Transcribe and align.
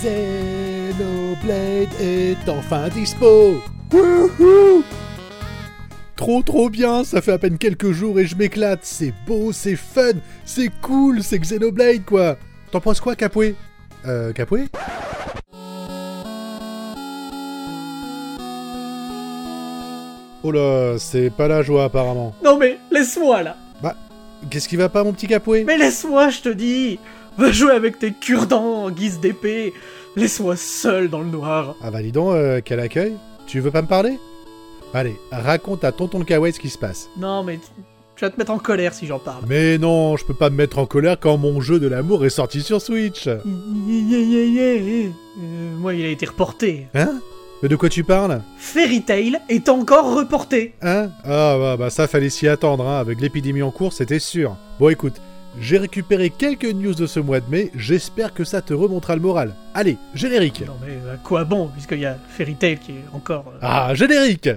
Xenoblade 0.00 1.88
est 2.00 2.48
enfin 2.48 2.88
dispo. 2.88 3.60
Wouhou. 3.92 4.84
Trop 6.14 6.40
trop 6.42 6.70
bien, 6.70 7.02
ça 7.02 7.20
fait 7.20 7.32
à 7.32 7.38
peine 7.38 7.58
quelques 7.58 7.90
jours 7.90 8.20
et 8.20 8.26
je 8.26 8.36
m'éclate, 8.36 8.80
c'est 8.82 9.12
beau, 9.26 9.50
c'est 9.50 9.74
fun, 9.74 10.12
c'est 10.44 10.70
cool, 10.82 11.24
c'est 11.24 11.40
Xenoblade 11.40 12.04
quoi. 12.04 12.36
T'en 12.70 12.80
penses 12.80 13.00
quoi 13.00 13.16
Capoué? 13.16 13.56
Euh, 14.06 14.32
Capoué? 14.32 14.68
Oh 20.44 20.52
là, 20.52 20.96
c'est 20.98 21.30
pas 21.30 21.48
la 21.48 21.62
joie 21.62 21.82
apparemment. 21.84 22.36
Non 22.44 22.56
mais 22.56 22.78
laisse-moi 22.92 23.42
là. 23.42 23.56
Bah, 23.82 23.96
qu'est-ce 24.48 24.68
qui 24.68 24.76
va 24.76 24.88
pas 24.88 25.02
mon 25.02 25.12
petit 25.12 25.26
Capoué? 25.26 25.64
Mais 25.64 25.76
laisse-moi, 25.76 26.28
je 26.28 26.40
te 26.40 26.50
dis 26.50 27.00
Va 27.38 27.52
jouer 27.52 27.72
avec 27.72 27.98
tes 27.98 28.12
cure-dents 28.12 28.84
en 28.84 28.90
guise 28.90 29.20
d'épée 29.20 29.72
Laisse-moi 30.16 30.56
seul 30.56 31.08
dans 31.08 31.20
le 31.20 31.26
noir 31.28 31.76
Ah 31.82 31.90
bah 31.90 32.02
dis 32.02 32.10
donc, 32.12 32.32
euh, 32.34 32.60
quel 32.64 32.80
accueil 32.80 33.14
Tu 33.46 33.60
veux 33.60 33.70
pas 33.70 33.82
me 33.82 33.86
parler? 33.86 34.18
Allez, 34.94 35.16
raconte 35.30 35.84
à 35.84 35.92
tonton 35.92 36.24
Kawaii 36.24 36.52
ce 36.52 36.58
qui 36.60 36.70
se 36.70 36.78
passe. 36.78 37.08
Non 37.18 37.44
mais 37.44 37.58
tu- 38.16 38.24
vas 38.24 38.30
te 38.30 38.38
mettre 38.38 38.50
en 38.50 38.58
colère 38.58 38.94
si 38.94 39.06
j'en 39.06 39.18
parle. 39.20 39.44
Mais 39.46 39.78
non, 39.78 40.16
je 40.16 40.24
peux 40.24 40.34
pas 40.34 40.50
me 40.50 40.56
mettre 40.56 40.78
en 40.78 40.86
colère 40.86 41.18
quand 41.20 41.36
mon 41.36 41.60
jeu 41.60 41.78
de 41.78 41.86
l'amour 41.86 42.24
est 42.26 42.30
sorti 42.30 42.62
sur 42.62 42.80
Switch. 42.82 43.28
Euh, 43.28 43.38
moi 45.78 45.94
il 45.94 46.04
a 46.04 46.08
été 46.08 46.26
reporté. 46.26 46.88
Hein? 46.94 47.20
Mais 47.62 47.68
de 47.68 47.76
quoi 47.76 47.88
tu 47.88 48.04
parles? 48.04 48.40
Fairy 48.56 49.02
Tail 49.02 49.38
est 49.48 49.68
encore 49.68 50.14
reporté 50.14 50.74
Hein? 50.82 51.10
Ah 51.24 51.56
bah, 51.58 51.76
bah 51.76 51.90
ça 51.90 52.06
fallait 52.06 52.30
s'y 52.30 52.46
attendre, 52.48 52.86
hein. 52.86 52.98
avec 52.98 53.20
l'épidémie 53.20 53.62
en 53.62 53.70
cours, 53.70 53.92
c'était 53.92 54.18
sûr. 54.20 54.56
Bon 54.80 54.88
écoute, 54.88 55.14
j'ai 55.60 55.78
récupéré 55.78 56.30
quelques 56.30 56.64
news 56.72 56.94
de 56.94 57.06
ce 57.06 57.20
mois 57.20 57.40
de 57.40 57.50
mai, 57.50 57.70
j'espère 57.76 58.32
que 58.34 58.44
ça 58.44 58.62
te 58.62 58.72
remontera 58.74 59.14
le 59.16 59.22
moral. 59.22 59.54
Allez, 59.74 59.96
générique 60.14 60.64
Non 60.66 60.74
mais 60.84 61.10
à 61.12 61.16
quoi 61.16 61.44
bon 61.44 61.68
puisqu'il 61.68 62.00
y 62.00 62.06
a 62.06 62.16
Fairy 62.30 62.54
Tail 62.54 62.78
qui 62.78 62.92
est 62.92 63.04
encore... 63.12 63.44
euh, 63.54 63.58
Ah, 63.62 63.94
générique 63.94 64.48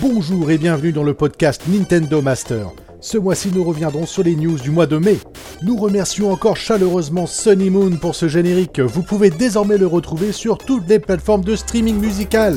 Bonjour 0.00 0.50
et 0.50 0.58
bienvenue 0.58 0.92
dans 0.92 1.02
le 1.02 1.14
podcast 1.14 1.62
Nintendo 1.68 2.22
Master. 2.22 2.68
Ce 3.00 3.16
mois-ci, 3.18 3.50
nous 3.54 3.62
reviendrons 3.64 4.06
sur 4.06 4.22
les 4.24 4.34
news 4.34 4.58
du 4.58 4.70
mois 4.70 4.86
de 4.86 4.96
mai. 4.96 5.18
Nous 5.62 5.76
remercions 5.76 6.32
encore 6.32 6.56
chaleureusement 6.56 7.26
Sunny 7.26 7.70
Moon 7.70 7.90
pour 7.96 8.14
ce 8.14 8.26
générique. 8.28 8.80
Vous 8.80 9.02
pouvez 9.02 9.30
désormais 9.30 9.78
le 9.78 9.86
retrouver 9.86 10.32
sur 10.32 10.58
toutes 10.58 10.88
les 10.88 10.98
plateformes 10.98 11.44
de 11.44 11.54
streaming 11.56 11.96
musical. 12.00 12.56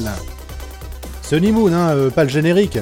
Sunny 1.22 1.52
Moon, 1.52 1.72
hein, 1.74 1.90
euh, 1.96 2.10
pas 2.10 2.24
le 2.24 2.30
générique. 2.30 2.80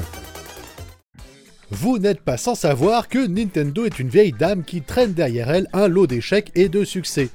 Vous 1.72 2.00
n'êtes 2.00 2.22
pas 2.22 2.38
sans 2.38 2.56
savoir 2.56 3.08
que 3.08 3.28
Nintendo 3.28 3.86
est 3.86 4.00
une 4.00 4.09
vieille 4.09 4.31
dame 4.31 4.64
qui 4.64 4.81
traîne 4.81 5.14
derrière 5.14 5.52
elle 5.52 5.67
un 5.72 5.88
lot 5.88 6.08
d'échecs 6.08 6.52
et 6.56 6.67
de 6.67 6.84
succès. 6.84 7.30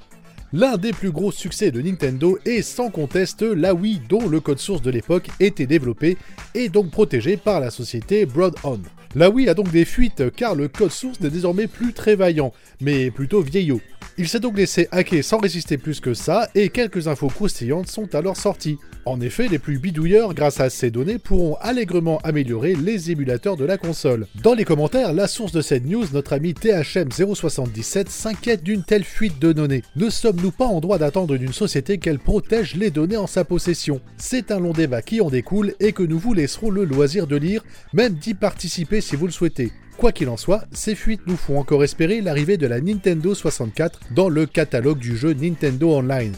L'un 0.53 0.77
des 0.77 0.93
plus 0.93 1.13
gros 1.13 1.31
succès 1.31 1.71
de 1.71 1.81
Nintendo 1.81 2.39
est 2.45 2.63
sans 2.63 2.91
conteste 2.91 3.43
la 3.43 3.75
Wii 3.75 4.01
dont 4.09 4.29
le 4.29 4.41
code 4.41 4.59
source 4.59 4.83
de 4.83 4.91
l'époque 4.91 5.29
était 5.39 5.67
développé 5.67 6.17
et 6.55 6.69
donc 6.69 6.91
protégé 6.91 7.37
par 7.37 7.61
la 7.61 7.71
société 7.71 8.27
Broadon. 8.27 8.81
La 9.17 9.31
Wii 9.31 9.49
a 9.49 9.55
donc 9.55 9.71
des 9.71 9.85
fuites 9.85 10.25
car 10.35 10.57
le 10.57 10.67
code 10.67 10.91
source 10.91 11.21
n'est 11.21 11.31
désormais 11.31 11.69
plus 11.69 11.93
très 11.93 12.17
vaillant, 12.17 12.53
mais 12.81 13.13
plutôt 13.13 13.43
vieillot. 13.43 13.81
Il 14.19 14.29
s'est 14.29 14.41
donc 14.41 14.57
laissé 14.57 14.89
hacker 14.91 15.23
sans 15.23 15.39
résister 15.39 15.79
plus 15.79 16.01
que 16.01 16.15
ça 16.15 16.49
et 16.55 16.69
quelques 16.69 17.07
infos 17.07 17.29
croustillantes 17.29 17.89
sont 17.89 18.15
alors 18.15 18.37
sorties. 18.37 18.79
En 19.07 19.21
effet, 19.21 19.49
les 19.49 19.59
plus 19.59 19.79
bidouilleurs, 19.79 20.33
grâce 20.33 20.61
à 20.61 20.71
ces 20.71 20.91
données, 20.91 21.19
pourront 21.19 21.57
allègrement 21.61 22.21
améliorer 22.25 22.75
les 22.75 23.11
émulateurs 23.11 23.57
de 23.57 23.67
la 23.67 23.77
console. 23.77 24.27
Dans 24.43 24.55
les 24.55 24.65
commentaires, 24.65 25.13
la 25.13 25.27
source 25.27 25.53
de 25.53 25.61
cette 25.61 25.85
news, 25.85 26.07
notre 26.13 26.33
ami 26.33 26.53
THM077, 26.53 28.09
s'inquiète 28.09 28.63
d'une 28.63 28.83
telle 28.83 29.05
fuite 29.05 29.39
de 29.41 29.53
données. 29.53 29.83
Ne 29.97 30.09
sommes-nous 30.09 30.53
pas 30.53 30.65
en 30.65 30.81
droit 30.81 30.97
d'attendre 30.97 31.37
d'une 31.37 31.53
société 31.53 31.99
qu'elle 31.99 32.19
protège 32.19 32.77
les 32.77 32.91
données 32.91 33.19
en 33.19 33.27
sa 33.27 33.45
possession? 33.45 34.01
C'est 34.17 34.51
un 34.51 34.61
long 34.61 34.73
débat 34.73 35.03
qui 35.03 35.21
en 35.21 35.29
découle 35.29 35.75
et 35.81 35.93
que 35.93 36.03
nous 36.03 36.19
vous 36.19 36.33
laisserons 36.33 36.71
le 36.71 36.85
loisir 36.85 37.27
de 37.27 37.37
lire, 37.37 37.63
même 37.93 38.15
d'y 38.15 38.33
participer 38.33 39.03
si 39.05 39.17
vous 39.17 39.27
le 39.27 39.33
souhaitez. 39.33 39.71
Quoi 39.99 40.13
qu'il 40.13 40.29
en 40.29 40.37
soit, 40.37 40.65
ces 40.73 40.95
fuites 40.95 41.27
nous 41.27 41.37
font 41.37 41.59
encore 41.59 41.85
espérer 41.85 42.21
l'arrivée 42.21 42.57
de 42.57 42.67
la 42.67 42.81
Nintendo 42.81 43.35
64 43.35 44.01
dans 44.13 44.29
le 44.29 44.47
catalogue 44.47 44.99
du 44.99 45.17
jeu 45.17 45.35
Nintendo 45.35 45.93
Online. 45.93 46.33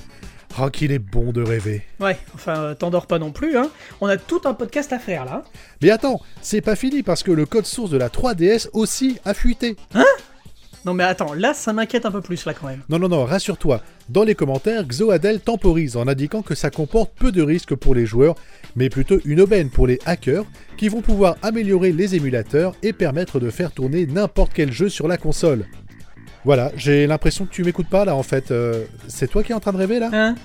Ah 0.59 0.69
qu'il 0.71 0.91
est 0.91 0.99
bon 0.99 1.33
de 1.33 1.43
rêver. 1.43 1.83
Ouais, 2.01 2.19
enfin 2.35 2.61
euh, 2.61 2.75
t'endors 2.75 3.07
pas 3.07 3.19
non 3.19 3.31
plus 3.31 3.57
hein. 3.57 3.71
On 4.01 4.07
a 4.07 4.17
tout 4.17 4.41
un 4.47 4.55
podcast 4.55 4.93
à 4.93 4.99
faire 4.99 5.25
là. 5.25 5.45
Mais 5.83 5.91
attends, 5.91 6.21
c'est 6.43 6.61
pas 6.61 6.77
fini 6.77 7.03
parce 7.03 7.23
que 7.23 7.31
le 7.31 7.47
code 7.47 7.67
source 7.67 7.91
de 7.91 7.99
la 7.99 8.09
3DS 8.09 8.69
aussi 8.73 9.19
a 9.25 9.33
fuité. 9.33 9.77
Non 10.87 10.95
mais 10.95 11.03
attends, 11.03 11.35
là 11.35 11.53
ça 11.53 11.73
m'inquiète 11.73 12.07
un 12.07 12.13
peu 12.13 12.21
plus 12.21 12.47
là 12.47 12.55
quand 12.55 12.69
même. 12.69 12.81
Non, 12.89 13.01
non, 13.01 13.09
non, 13.09 13.25
rassure-toi. 13.25 13.83
Dans 14.09 14.23
les 14.23 14.37
commentaires, 14.37 14.85
Xoadel 14.87 15.41
temporise 15.41 15.97
en 15.97 16.07
indiquant 16.07 16.43
que 16.43 16.55
ça 16.55 16.71
comporte 16.71 17.11
peu 17.19 17.33
de 17.33 17.43
risques 17.43 17.75
pour 17.75 17.93
les 17.93 18.07
joueurs, 18.07 18.37
mais 18.77 18.89
plutôt 18.89 19.19
une 19.25 19.41
aubaine 19.41 19.69
pour 19.69 19.89
les 19.89 19.99
hackers 20.07 20.45
qui 20.77 20.89
vont 20.89 21.01
pouvoir 21.01 21.39
améliorer 21.43 21.91
les 21.91 22.15
émulateurs 22.15 22.77
et 22.85 22.93
permettre 22.93 23.41
de 23.41 23.51
faire 23.51 23.73
tourner 23.73 24.07
n'importe 24.07 24.53
quel 24.55 24.71
jeu 24.71 24.89
sur 24.89 25.09
la 25.09 25.17
console. 25.17 25.67
Voilà, 26.45 26.71
j'ai 26.77 27.09
l'impression 27.09 27.47
que 27.47 27.51
tu 27.51 27.65
m'écoutes 27.65 27.89
pas 27.89 28.05
là 28.05 28.15
en 28.15 28.23
fait. 28.23 28.53
Euh, 28.53 28.85
c'est 29.09 29.27
toi 29.27 29.43
qui 29.43 29.51
es 29.51 29.55
en 29.57 29.61
train 29.61 29.73
de 29.73 29.79
rêver 29.79 29.99
là? 29.99 30.11
Hein? 30.13 30.37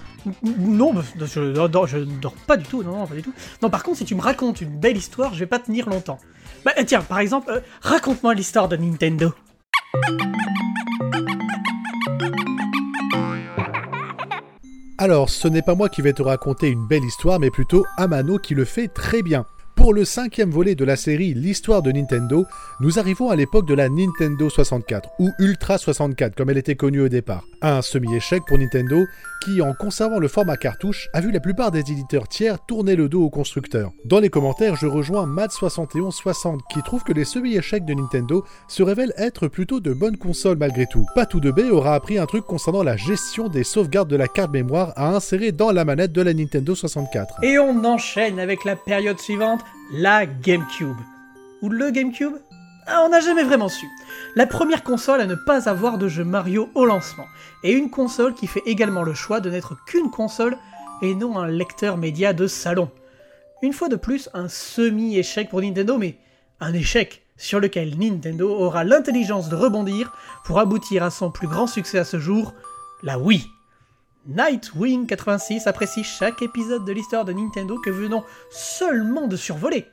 Non, 0.58 0.92
je, 1.20 1.40
ne 1.40 2.18
dors 2.18 2.34
pas 2.48 2.58
du 2.58 2.66
tout, 2.66 2.82
non, 2.82 2.98
non, 2.98 3.06
pas 3.06 3.14
du 3.14 3.22
tout. 3.22 3.34
Non, 3.62 3.70
par 3.70 3.84
contre, 3.84 4.00
si 4.00 4.06
tu 4.06 4.16
me 4.16 4.22
racontes 4.22 4.60
une 4.62 4.80
belle 4.80 4.98
histoire, 4.98 5.36
je 5.36 5.40
vais 5.40 5.46
pas 5.46 5.60
tenir 5.60 5.88
longtemps. 5.88 6.18
Bah 6.66 6.72
tiens, 6.84 7.02
par 7.02 7.20
exemple, 7.20 7.52
euh, 7.52 7.60
raconte-moi 7.82 8.34
l'histoire 8.34 8.68
de 8.68 8.78
Nintendo. 8.78 9.36
Alors, 14.98 15.30
ce 15.30 15.48
n'est 15.48 15.64
pas 15.64 15.74
moi 15.74 15.90
qui 15.90 16.02
vais 16.04 16.14
te 16.14 16.22
raconter 16.22 16.68
une 16.70 16.88
belle 16.88 17.04
histoire, 17.04 17.40
mais 17.40 17.50
plutôt 17.50 17.86
Amano 17.98 18.38
qui 18.38 18.54
le 18.54 18.66
fait 18.66 18.88
très 18.88 19.24
bien. 19.24 19.46
Pour 19.76 19.96
le 19.96 20.06
cinquième 20.06 20.52
volet 20.52 20.76
de 20.76 20.86
la 20.86 20.96
série 20.96 21.34
L'histoire 21.34 21.82
de 21.82 21.92
Nintendo, 21.92 22.46
nous 22.82 23.00
arrivons 23.00 23.32
à 23.32 23.36
l'époque 23.36 23.68
de 23.68 23.74
la 23.74 23.90
Nintendo 23.90 24.48
64, 24.48 25.10
ou 25.18 25.32
Ultra 25.40 25.80
64 25.80 26.36
comme 26.36 26.52
elle 26.52 26.60
était 26.60 26.76
connue 26.76 27.02
au 27.02 27.10
départ. 27.10 27.44
Un 27.64 27.84
semi-échec 27.84 28.44
pour 28.48 28.58
Nintendo 28.58 29.06
qui, 29.44 29.62
en 29.62 29.74
conservant 29.74 30.18
le 30.18 30.28
format 30.28 30.58
cartouche, 30.58 31.10
a 31.14 31.22
vu 31.22 31.32
la 31.32 31.40
plupart 31.40 31.70
des 31.70 31.80
éditeurs 31.80 32.28
tiers 32.28 32.58
tourner 32.66 32.96
le 32.96 33.08
dos 33.08 33.24
aux 33.24 33.30
constructeurs. 33.30 33.92
Dans 34.06 34.20
les 34.20 34.30
commentaires, 34.30 34.76
je 34.76 34.88
rejoins 34.88 35.28
Matt7160 35.28 36.60
qui 36.72 36.82
trouve 36.82 37.04
que 37.04 37.14
les 37.14 37.24
semi-échecs 37.24 37.86
de 37.86 37.94
Nintendo 37.94 38.44
se 38.68 38.82
révèlent 38.82 39.14
être 39.18 39.48
plutôt 39.48 39.80
de 39.80 39.94
bonnes 39.94 40.18
consoles 40.18 40.58
malgré 40.58 40.88
tout. 40.88 41.06
Patou 41.14 41.40
de 41.40 41.52
B 41.52 41.72
aura 41.72 41.94
appris 41.94 42.18
un 42.18 42.26
truc 42.26 42.46
concernant 42.46 42.82
la 42.82 42.98
gestion 42.98 43.48
des 43.48 43.64
sauvegardes 43.64 44.10
de 44.10 44.16
la 44.16 44.28
carte 44.28 44.52
mémoire 44.52 44.94
à 44.96 45.16
insérer 45.16 45.52
dans 45.52 45.72
la 45.72 45.86
manette 45.86 46.14
de 46.14 46.22
la 46.22 46.34
Nintendo 46.34 46.74
64. 46.74 47.44
Et 47.44 47.60
on 47.60 47.86
enchaîne 47.86 48.40
avec 48.40 48.66
la 48.66 48.76
période 48.76 49.20
suivante, 49.20 49.62
la 49.94 50.26
GameCube. 50.26 50.98
Ou 51.62 51.70
le 51.70 51.92
GameCube? 51.92 52.34
On 52.88 53.10
n'a 53.10 53.20
jamais 53.20 53.44
vraiment 53.44 53.70
su. 53.70 53.88
La 54.36 54.48
première 54.48 54.84
console 54.84 55.22
à 55.22 55.26
ne 55.26 55.36
pas 55.36 55.70
avoir 55.70 55.98
de 55.98 56.08
jeu 56.08 56.24
Mario 56.24 56.70
au 56.76 56.86
lancement. 56.86 57.26
Et 57.64 57.72
une 57.72 57.90
console 57.90 58.34
qui 58.34 58.48
fait 58.48 58.64
également 58.66 59.04
le 59.04 59.14
choix 59.14 59.40
de 59.40 59.50
n'être 59.50 59.78
qu'une 59.86 60.10
console 60.10 60.58
et 61.02 61.16
non 61.16 61.38
un 61.38 61.48
lecteur 61.48 61.98
média 61.98 62.34
de 62.34 62.48
salon. 62.48 62.90
Une 63.62 63.74
fois 63.74 63.90
de 63.90 63.96
plus, 63.96 64.30
un 64.34 64.48
semi-échec 64.48 65.50
pour 65.50 65.62
Nintendo, 65.62 65.98
mais 65.98 66.18
un 66.60 66.74
échec 66.74 67.24
sur 67.38 67.60
lequel 67.60 67.98
Nintendo 67.98 68.50
aura 68.50 68.84
l'intelligence 68.84 69.50
de 69.50 69.56
rebondir 69.56 70.14
pour 70.44 70.60
aboutir 70.60 71.04
à 71.04 71.10
son 71.10 71.32
plus 71.32 71.48
grand 71.48 71.68
succès 71.68 72.00
à 72.00 72.04
ce 72.04 72.20
jour, 72.20 72.54
la 73.04 73.20
Wii. 73.20 73.48
Nightwing86 74.30 75.68
apprécie 75.68 76.04
chaque 76.04 76.42
épisode 76.44 76.86
de 76.86 76.92
l'histoire 76.92 77.26
de 77.26 77.34
Nintendo 77.34 77.80
que 77.80 77.90
venons 77.90 78.24
seulement 78.52 79.28
de 79.28 79.36
survoler. 79.36 79.88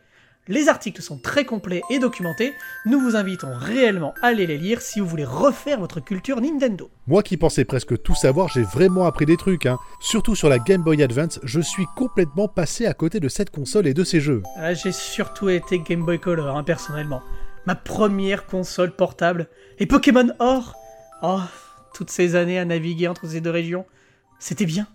Les 0.51 0.71
articles 0.71 1.03
sont 1.03 1.19
très 1.19 1.45
complets 1.45 1.83
et 1.91 1.99
documentés, 1.99 2.55
nous 2.87 2.99
vous 2.99 3.17
invitons 3.17 3.55
réellement 3.55 4.15
à 4.23 4.29
aller 4.29 4.47
les 4.47 4.57
lire 4.57 4.81
si 4.81 4.99
vous 4.99 5.07
voulez 5.07 5.27
refaire 5.27 5.79
votre 5.79 6.01
culture 6.01 6.41
Nintendo. 6.41 6.91
Moi 7.07 7.23
qui 7.23 7.37
pensais 7.37 7.67
presque 7.67 8.03
tout 8.03 8.15
savoir, 8.15 8.49
j'ai 8.49 8.63
vraiment 8.63 9.05
appris 9.05 9.27
des 9.27 9.37
trucs, 9.37 9.67
hein. 9.67 9.79
Surtout 10.01 10.35
sur 10.35 10.49
la 10.49 10.59
Game 10.59 10.83
Boy 10.83 11.03
Advance, 11.03 11.39
je 11.43 11.61
suis 11.61 11.85
complètement 11.97 12.49
passé 12.49 12.87
à 12.87 12.95
côté 12.95 13.21
de 13.21 13.29
cette 13.29 13.51
console 13.51 13.87
et 13.87 13.93
de 13.93 14.05
ses 14.05 14.21
jeux. 14.21 14.43
Ah, 14.57 14.73
J'ai 14.73 14.93
surtout 14.93 15.51
été 15.51 15.81
Game 15.81 16.03
Boy 16.03 16.19
Color, 16.19 16.57
hein, 16.57 16.65
personnellement. 16.65 17.23
Ma 17.67 17.75
première 17.75 18.47
console 18.47 18.93
portable. 18.93 19.49
Et 19.79 19.85
Pokémon 19.85 20.31
Or 20.39 20.75
Oh, 21.23 21.41
toutes 21.93 22.11
ces 22.11 22.37
années 22.37 22.59
à 22.59 22.65
naviguer 22.65 23.09
entre 23.09 23.27
ces 23.27 23.43
deux 23.43 23.51
régions, 23.51 23.85
c'était 24.39 24.65
bien. 24.67 24.87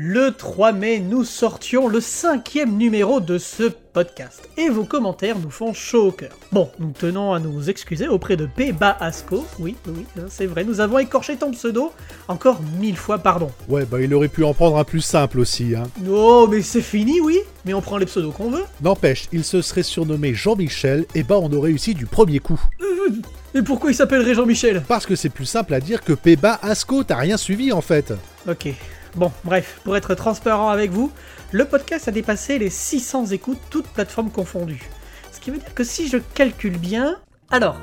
Le 0.00 0.30
3 0.30 0.70
mai, 0.74 1.00
nous 1.00 1.24
sortions 1.24 1.88
le 1.88 2.00
cinquième 2.00 2.76
numéro 2.76 3.18
de 3.18 3.36
ce 3.36 3.64
podcast. 3.64 4.48
Et 4.56 4.68
vos 4.68 4.84
commentaires 4.84 5.40
nous 5.40 5.50
font 5.50 5.72
chaud 5.72 6.06
au 6.06 6.12
cœur. 6.12 6.30
Bon, 6.52 6.70
nous 6.78 6.92
tenons 6.96 7.32
à 7.32 7.40
nous 7.40 7.68
excuser 7.68 8.06
auprès 8.06 8.36
de 8.36 8.46
P. 8.46 8.72
Asco. 8.80 9.44
Oui, 9.58 9.74
oui, 9.88 10.06
hein, 10.16 10.26
c'est 10.28 10.46
vrai, 10.46 10.62
nous 10.62 10.78
avons 10.78 11.00
écorché 11.00 11.34
ton 11.34 11.50
pseudo. 11.50 11.90
Encore 12.28 12.60
mille 12.78 12.96
fois 12.96 13.18
pardon. 13.18 13.50
Ouais, 13.68 13.86
bah 13.86 14.00
il 14.00 14.14
aurait 14.14 14.28
pu 14.28 14.44
en 14.44 14.54
prendre 14.54 14.78
un 14.78 14.84
plus 14.84 15.00
simple 15.00 15.40
aussi, 15.40 15.74
hein. 15.74 15.90
Oh, 16.08 16.46
mais 16.48 16.62
c'est 16.62 16.80
fini, 16.80 17.20
oui 17.20 17.40
mais 17.64 17.74
on 17.74 17.80
prend 17.82 17.98
les 17.98 18.06
pseudos 18.06 18.32
qu'on 18.32 18.50
veut. 18.50 18.64
N'empêche, 18.80 19.26
il 19.32 19.42
se 19.42 19.62
serait 19.62 19.82
surnommé 19.82 20.32
Jean-Michel, 20.32 21.06
et 21.16 21.24
bah 21.24 21.38
on 21.42 21.52
aurait 21.52 21.70
réussi 21.70 21.94
du 21.94 22.06
premier 22.06 22.38
coup. 22.38 22.60
Et 23.54 23.62
pourquoi 23.62 23.90
il 23.90 23.94
s'appellerait 23.94 24.34
Jean-Michel? 24.34 24.84
Parce 24.86 25.06
que 25.06 25.16
c'est 25.16 25.28
plus 25.28 25.46
simple 25.46 25.74
à 25.74 25.80
dire 25.80 26.04
que 26.04 26.12
Péba 26.12 26.58
Asco, 26.62 27.02
t'as 27.02 27.16
rien 27.16 27.36
suivi 27.36 27.72
en 27.72 27.80
fait. 27.80 28.12
Ok. 28.48 28.68
Bon, 29.14 29.32
bref, 29.44 29.80
pour 29.84 29.96
être 29.96 30.14
transparent 30.14 30.68
avec 30.68 30.90
vous, 30.90 31.10
le 31.52 31.64
podcast 31.64 32.08
a 32.08 32.10
dépassé 32.10 32.58
les 32.58 32.70
600 32.70 33.26
écoutes, 33.26 33.58
toutes 33.70 33.88
plateformes 33.88 34.30
confondues. 34.30 34.88
Ce 35.32 35.40
qui 35.40 35.50
veut 35.50 35.58
dire 35.58 35.74
que 35.74 35.84
si 35.84 36.08
je 36.08 36.18
calcule 36.34 36.78
bien... 36.78 37.16
Alors, 37.50 37.76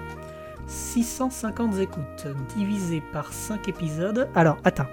650 0.68 1.80
écoutes 1.80 2.28
divisé 2.56 3.02
par 3.12 3.34
5 3.34 3.68
épisodes... 3.68 4.28
Alors, 4.36 4.58
attends. 4.64 4.88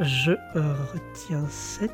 Je 0.00 0.32
euh, 0.32 0.74
retiens 0.92 1.44
7... 1.48 1.90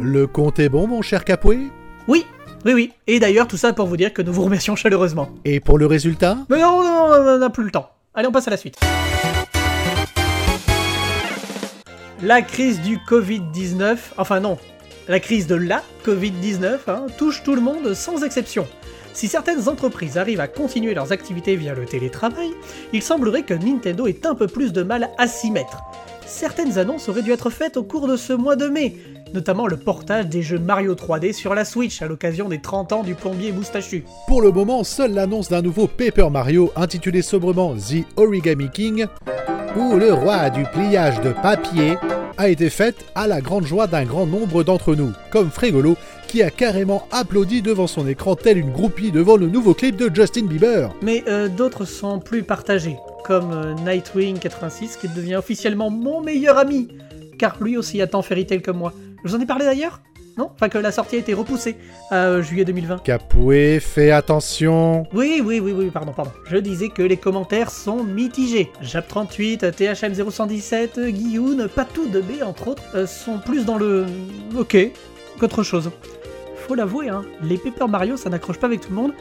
Le 0.00 0.26
compte 0.26 0.58
est 0.58 0.68
bon, 0.68 0.86
mon 0.86 1.00
cher 1.00 1.24
Capoué? 1.24 1.70
Oui, 2.06 2.26
oui, 2.64 2.72
oui. 2.74 2.92
Et 3.06 3.18
d'ailleurs, 3.18 3.48
tout 3.48 3.56
ça 3.56 3.72
pour 3.72 3.86
vous 3.86 3.96
dire 3.96 4.12
que 4.12 4.22
nous 4.22 4.32
vous 4.32 4.44
remercions 4.44 4.76
chaleureusement. 4.76 5.30
Et 5.44 5.60
pour 5.60 5.78
le 5.78 5.86
résultat? 5.86 6.38
Mais 6.50 6.60
non, 6.60 6.82
non, 6.82 7.10
on 7.12 7.38
n'a 7.38 7.50
plus 7.50 7.64
le 7.64 7.70
temps. 7.70 7.90
Allez, 8.14 8.28
on 8.28 8.32
passe 8.32 8.48
à 8.48 8.50
la 8.50 8.56
suite. 8.56 8.78
La 12.24 12.40
crise 12.40 12.80
du 12.80 12.96
Covid-19, 12.96 13.98
enfin 14.16 14.40
non, 14.40 14.56
la 15.08 15.20
crise 15.20 15.46
de 15.46 15.56
la 15.56 15.82
Covid-19 16.06 16.78
hein, 16.88 17.06
touche 17.18 17.42
tout 17.42 17.54
le 17.54 17.60
monde 17.60 17.92
sans 17.92 18.24
exception. 18.24 18.66
Si 19.12 19.28
certaines 19.28 19.68
entreprises 19.68 20.16
arrivent 20.16 20.40
à 20.40 20.48
continuer 20.48 20.94
leurs 20.94 21.12
activités 21.12 21.54
via 21.54 21.74
le 21.74 21.84
télétravail, 21.84 22.48
il 22.94 23.02
semblerait 23.02 23.42
que 23.42 23.52
Nintendo 23.52 24.06
ait 24.06 24.26
un 24.26 24.34
peu 24.34 24.46
plus 24.46 24.72
de 24.72 24.82
mal 24.82 25.10
à 25.18 25.26
s'y 25.26 25.50
mettre. 25.50 25.82
Certaines 26.24 26.78
annonces 26.78 27.10
auraient 27.10 27.20
dû 27.20 27.30
être 27.30 27.50
faites 27.50 27.76
au 27.76 27.84
cours 27.84 28.08
de 28.08 28.16
ce 28.16 28.32
mois 28.32 28.56
de 28.56 28.68
mai, 28.68 28.96
notamment 29.34 29.66
le 29.66 29.76
portage 29.76 30.26
des 30.26 30.40
jeux 30.40 30.58
Mario 30.58 30.94
3D 30.94 31.34
sur 31.34 31.54
la 31.54 31.66
Switch 31.66 32.00
à 32.00 32.06
l'occasion 32.06 32.48
des 32.48 32.62
30 32.62 32.92
ans 32.94 33.02
du 33.02 33.14
plombier 33.14 33.52
moustachu. 33.52 34.02
Pour 34.28 34.40
le 34.40 34.50
moment, 34.50 34.82
seule 34.82 35.12
l'annonce 35.12 35.50
d'un 35.50 35.60
nouveau 35.60 35.88
Paper 35.88 36.30
Mario 36.30 36.72
intitulé 36.74 37.20
sobrement 37.20 37.74
The 37.74 38.06
Origami 38.16 38.70
King, 38.70 39.08
ou 39.76 39.96
le 39.96 40.12
roi 40.12 40.50
du 40.50 40.64
pliage 40.64 41.20
de 41.20 41.30
papier, 41.30 41.96
a 42.36 42.48
été 42.48 42.70
faite 42.70 43.04
à 43.14 43.26
la 43.26 43.40
grande 43.40 43.66
joie 43.66 43.86
d'un 43.86 44.04
grand 44.04 44.26
nombre 44.26 44.64
d'entre 44.64 44.94
nous, 44.94 45.12
comme 45.30 45.50
Frégolo, 45.50 45.96
qui 46.28 46.42
a 46.42 46.50
carrément 46.50 47.06
applaudi 47.12 47.62
devant 47.62 47.86
son 47.86 48.06
écran 48.08 48.34
tel 48.34 48.58
une 48.58 48.72
groupie 48.72 49.12
devant 49.12 49.36
le 49.36 49.46
nouveau 49.46 49.74
clip 49.74 49.96
de 49.96 50.10
Justin 50.12 50.46
Bieber. 50.46 50.90
Mais 51.02 51.22
euh, 51.28 51.48
d'autres 51.48 51.84
sont 51.84 52.18
plus 52.18 52.42
partagés, 52.42 52.96
comme 53.24 53.52
euh, 53.52 53.74
Nightwing 53.84 54.38
86 54.38 54.96
qui 54.96 55.08
devient 55.08 55.36
officiellement 55.36 55.90
mon 55.90 56.20
meilleur 56.20 56.58
ami, 56.58 56.88
car 57.38 57.56
lui 57.62 57.76
aussi 57.76 58.02
attend 58.02 58.22
Fairy 58.22 58.46
Tail 58.46 58.62
comme 58.62 58.78
moi. 58.78 58.92
Je 59.24 59.30
vous 59.30 59.36
en 59.36 59.40
ai 59.40 59.46
parlé 59.46 59.64
d'ailleurs? 59.64 60.00
Non 60.36 60.50
Enfin 60.54 60.68
que 60.68 60.78
la 60.78 60.90
sortie 60.90 61.16
a 61.16 61.18
été 61.20 61.32
repoussée 61.32 61.76
à 62.10 62.26
euh, 62.26 62.42
juillet 62.42 62.64
2020. 62.64 63.02
Capoué, 63.04 63.78
fais 63.80 64.10
attention. 64.10 65.06
Oui, 65.12 65.40
oui, 65.44 65.60
oui, 65.60 65.72
oui, 65.72 65.90
pardon, 65.90 66.12
pardon. 66.12 66.32
Je 66.46 66.56
disais 66.56 66.88
que 66.88 67.02
les 67.02 67.16
commentaires 67.16 67.70
sont 67.70 68.02
mitigés. 68.02 68.70
Jap38, 68.82 69.70
THM0117, 69.70 71.08
Guillaume, 71.10 71.68
Patou 71.68 72.08
de 72.08 72.20
B, 72.20 72.42
entre 72.42 72.68
autres, 72.68 72.82
euh, 72.94 73.06
sont 73.06 73.38
plus 73.38 73.64
dans 73.64 73.78
le... 73.78 74.06
Ok, 74.58 74.76
qu'autre 75.38 75.62
chose. 75.62 75.90
Faut 76.66 76.74
l'avouer, 76.74 77.10
hein, 77.10 77.22
les 77.42 77.58
Paper 77.58 77.86
Mario, 77.88 78.16
ça 78.16 78.30
n'accroche 78.30 78.58
pas 78.58 78.66
avec 78.66 78.80
tout 78.80 78.90
le 78.90 78.96
monde. 78.96 79.12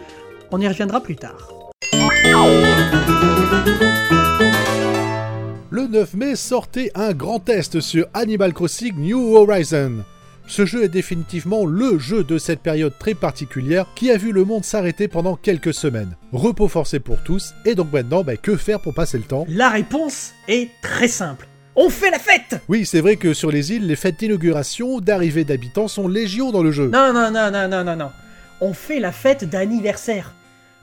On 0.51 0.59
y 0.62 0.68
reviendra 0.68 1.01
plus 1.01 1.16
tard. 1.16 1.50
Le 5.69 5.88
9 5.88 6.13
mai 6.16 6.36
sortait 6.36 6.92
un 6.95 7.13
grand 7.13 7.39
test 7.39 7.81
sur 7.81 8.07
Animal 8.13 8.54
Crossing 8.54 8.95
New 8.95 9.36
Horizon. 9.36 10.04
Ce 10.45 10.66
jeu 10.66 10.84
est 10.84 10.90
définitivement 10.90 11.66
le 11.66 11.98
jeu 11.98 12.24
de 12.24 12.38
cette 12.38 12.60
période 12.60 12.94
très 13.00 13.13
particulière 13.13 13.88
qui 13.95 14.12
a 14.12 14.18
vu 14.18 14.31
le 14.31 14.44
monde 14.44 14.66
s'arrêter 14.66 15.07
pendant 15.07 15.36
quelques 15.36 15.74
semaines. 15.74 16.16
Repos 16.31 16.68
forcé 16.68 17.00
pour 17.00 17.24
tous, 17.24 17.54
et 17.66 17.75
donc 17.75 17.92
maintenant, 17.94 18.24
bah, 18.24 18.36
que 18.36 18.57
faire 18.57 18.81
pour 18.81 18.94
passer 18.94 19.18
le 19.18 19.24
temps? 19.24 19.45
La 19.48 19.69
réponse 19.69 20.34
est 20.48 20.69
très 20.81 21.07
simple. 21.07 21.48
On 21.75 21.90
fait 21.90 22.12
la 22.12 22.19
fête 22.19 22.62
Oui, 22.68 22.86
c'est 22.86 23.01
vrai 23.01 23.16
que 23.16 23.34
sur 23.34 23.50
les 23.50 23.72
îles, 23.72 23.88
les 23.88 23.95
fêtes 23.95 24.19
d'inauguration, 24.19 25.00
d'arrivée 25.00 25.44
d'habitants 25.44 25.88
sont 25.88 26.07
légion 26.07 26.51
dans 26.51 26.62
le 26.62 26.72
jeu. 26.72 26.90
Non, 26.90 27.13
non, 27.13 27.31
non, 27.31 27.50
non, 27.50 27.68
non, 27.68 27.84
non, 27.84 27.95
non. 27.95 28.12
On 28.62 28.74
fait 28.74 29.00
la 29.00 29.12
fête 29.12 29.50
d'anniversaire. 29.50 30.36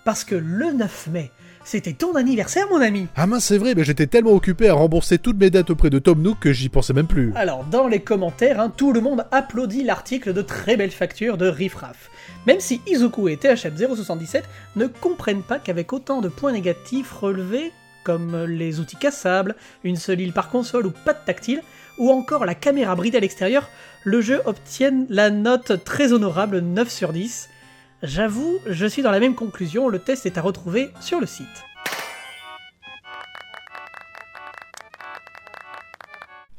Parce 0.05 0.25
que 0.25 0.35
le 0.35 0.73
9 0.73 1.09
mai, 1.12 1.31
c'était 1.71 1.93
ton 1.93 2.17
anniversaire, 2.17 2.67
mon 2.69 2.81
ami 2.81 3.07
Ah 3.15 3.29
mince, 3.29 3.45
c'est 3.45 3.57
vrai, 3.57 3.77
mais 3.77 3.85
j'étais 3.85 4.09
tellement 4.09 4.33
occupé 4.33 4.69
à 4.69 4.75
rembourser 4.75 5.19
toutes 5.19 5.39
mes 5.39 5.51
dettes 5.51 5.71
auprès 5.71 5.89
de 5.89 6.01
Tom 6.01 6.21
Nook 6.21 6.41
que 6.41 6.53
j'y 6.53 6.69
pensais 6.69 6.93
même 6.93 7.07
plus. 7.07 7.33
Alors, 7.37 7.63
dans 7.63 7.87
les 7.87 8.01
commentaires, 8.01 8.59
hein, 8.59 8.73
tout 8.77 8.93
le 8.93 9.01
monde 9.01 9.25
applaudit 9.31 9.85
l'article 9.85 10.33
de 10.33 10.43
très 10.43 10.77
belle 10.77 10.91
facture 10.91 11.37
de 11.39 11.47
Riffraff. 11.47 12.11
Même 12.49 12.59
si 12.59 12.81
Izuku 12.89 13.29
et 13.29 13.37
THM077 13.37 14.43
ne 14.75 14.89
comprennent 14.89 15.45
pas 15.45 15.61
qu'avec 15.61 15.93
autant 15.93 16.21
de 16.21 16.29
points 16.29 16.51
négatifs 16.51 17.13
relevés, 17.13 17.71
comme 18.03 18.47
les 18.47 18.81
outils 18.81 18.97
cassables, 18.97 19.55
une 19.85 19.95
seule 19.95 20.23
île 20.23 20.33
par 20.33 20.51
console 20.51 20.87
ou 20.87 20.91
pas 20.91 21.13
de 21.13 21.25
tactile, 21.25 21.63
ou 21.99 22.11
encore 22.11 22.47
la 22.47 22.57
caméra 22.57 22.97
bridée 22.97 23.19
à 23.19 23.21
l'extérieur, 23.21 23.71
le 24.03 24.21
jeu 24.21 24.41
obtienne 24.45 25.07
la 25.09 25.31
note 25.31 25.85
très 25.85 26.13
honorable 26.13 26.59
9 26.59 26.91
sur 26.91 27.13
10. 27.13 27.49
J'avoue, 28.02 28.61
je 28.67 28.87
suis 28.87 29.02
dans 29.02 29.11
la 29.11 29.20
même 29.20 29.35
conclusion, 29.35 29.88
le 29.91 29.99
test 29.99 30.25
est 30.25 30.38
à 30.38 30.43
retrouver 30.43 30.91
sur 31.02 31.20
le 31.20 31.26
site. 31.26 31.47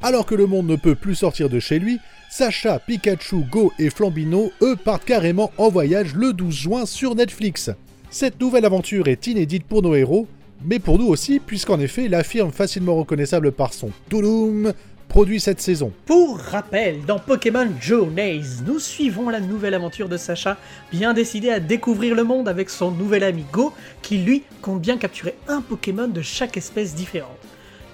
Alors 0.03 0.27
que 0.27 0.35
le 0.35 0.45
monde 0.45 0.67
ne 0.67 0.75
peut 0.75 0.93
plus 0.93 1.15
sortir 1.15 1.49
de 1.49 1.59
chez 1.59 1.79
lui, 1.79 1.99
Sacha, 2.29 2.77
Pikachu, 2.77 3.43
Go 3.49 3.73
et 3.79 3.89
Flambino, 3.89 4.51
eux, 4.61 4.75
partent 4.75 5.05
carrément 5.05 5.51
en 5.57 5.69
voyage 5.69 6.13
le 6.13 6.33
12 6.33 6.53
juin 6.53 6.85
sur 6.85 7.15
Netflix. 7.15 7.71
Cette 8.11 8.39
nouvelle 8.39 8.65
aventure 8.65 9.07
est 9.07 9.25
inédite 9.25 9.65
pour 9.65 9.81
nos 9.81 9.95
héros, 9.95 10.27
mais 10.63 10.77
pour 10.77 10.99
nous 10.99 11.07
aussi, 11.07 11.39
puisqu'en 11.39 11.79
effet, 11.79 12.07
la 12.07 12.23
firme 12.23 12.51
facilement 12.51 12.95
reconnaissable 12.95 13.51
par 13.51 13.73
son 13.73 13.89
Touloum 14.09 14.73
produit 15.11 15.41
cette 15.41 15.59
saison. 15.59 15.91
Pour 16.05 16.39
rappel, 16.39 17.03
dans 17.05 17.19
Pokémon 17.19 17.67
Journeys, 17.81 18.63
nous 18.65 18.79
suivons 18.79 19.29
la 19.29 19.41
nouvelle 19.41 19.73
aventure 19.73 20.07
de 20.07 20.15
Sacha, 20.15 20.55
bien 20.89 21.13
décidé 21.13 21.49
à 21.49 21.59
découvrir 21.59 22.15
le 22.15 22.23
monde 22.23 22.47
avec 22.47 22.69
son 22.69 22.91
nouvel 22.91 23.25
ami 23.25 23.43
Go, 23.51 23.73
qui 24.01 24.19
lui 24.19 24.43
compte 24.61 24.79
bien 24.79 24.95
capturer 24.95 25.35
un 25.49 25.59
Pokémon 25.59 26.07
de 26.07 26.21
chaque 26.21 26.55
espèce 26.55 26.95
différente. 26.95 27.37